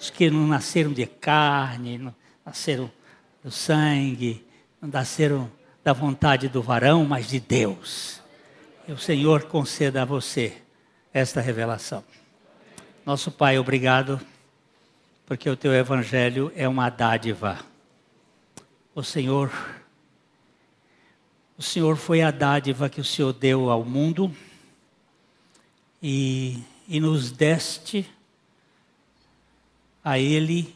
Os 0.00 0.10
que 0.10 0.30
não 0.30 0.46
nasceram 0.46 0.92
de 0.92 1.06
carne, 1.06 1.98
não 1.98 2.14
nasceram 2.44 2.90
do 3.42 3.50
sangue, 3.50 4.44
não 4.80 4.88
nasceram 4.88 5.50
da 5.82 5.92
vontade 5.92 6.48
do 6.48 6.62
varão, 6.62 7.04
mas 7.04 7.28
de 7.28 7.38
Deus. 7.38 8.20
E 8.88 8.92
o 8.92 8.98
Senhor 8.98 9.44
conceda 9.44 10.02
a 10.02 10.04
você 10.04 10.56
esta 11.12 11.40
revelação. 11.40 12.02
Nosso 13.04 13.30
Pai, 13.30 13.58
obrigado, 13.58 14.20
porque 15.26 15.48
o 15.48 15.56
teu 15.56 15.72
evangelho 15.74 16.50
é 16.56 16.66
uma 16.66 16.88
dádiva. 16.88 17.58
O 18.94 19.02
Senhor, 19.02 19.50
o 21.56 21.62
Senhor 21.62 21.96
foi 21.96 22.22
a 22.22 22.30
dádiva 22.30 22.88
que 22.88 23.00
o 23.00 23.04
Senhor 23.04 23.32
deu 23.32 23.70
ao 23.70 23.84
mundo 23.84 24.34
e, 26.02 26.62
e 26.88 27.00
nos 27.00 27.30
deste 27.30 28.08
a 30.02 30.18
Ele 30.18 30.74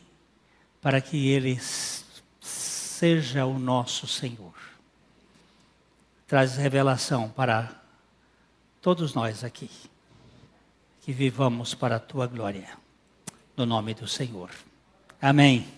para 0.81 1.01
que 1.01 1.29
Ele 1.29 1.59
seja 2.41 3.45
o 3.45 3.59
nosso 3.59 4.07
Senhor 4.07 4.49
traz 6.29 6.57
revelação 6.57 7.31
para 7.31 7.71
todos 8.83 9.15
nós 9.15 9.43
aqui. 9.43 9.71
Que 11.01 11.11
vivamos 11.11 11.75
para 11.75 11.97
a 11.97 12.01
tua 12.01 12.27
glória. 12.27 12.69
No 13.57 13.65
nome 13.65 13.95
do 13.95 14.07
Senhor. 14.07 14.51
Amém. 15.21 15.78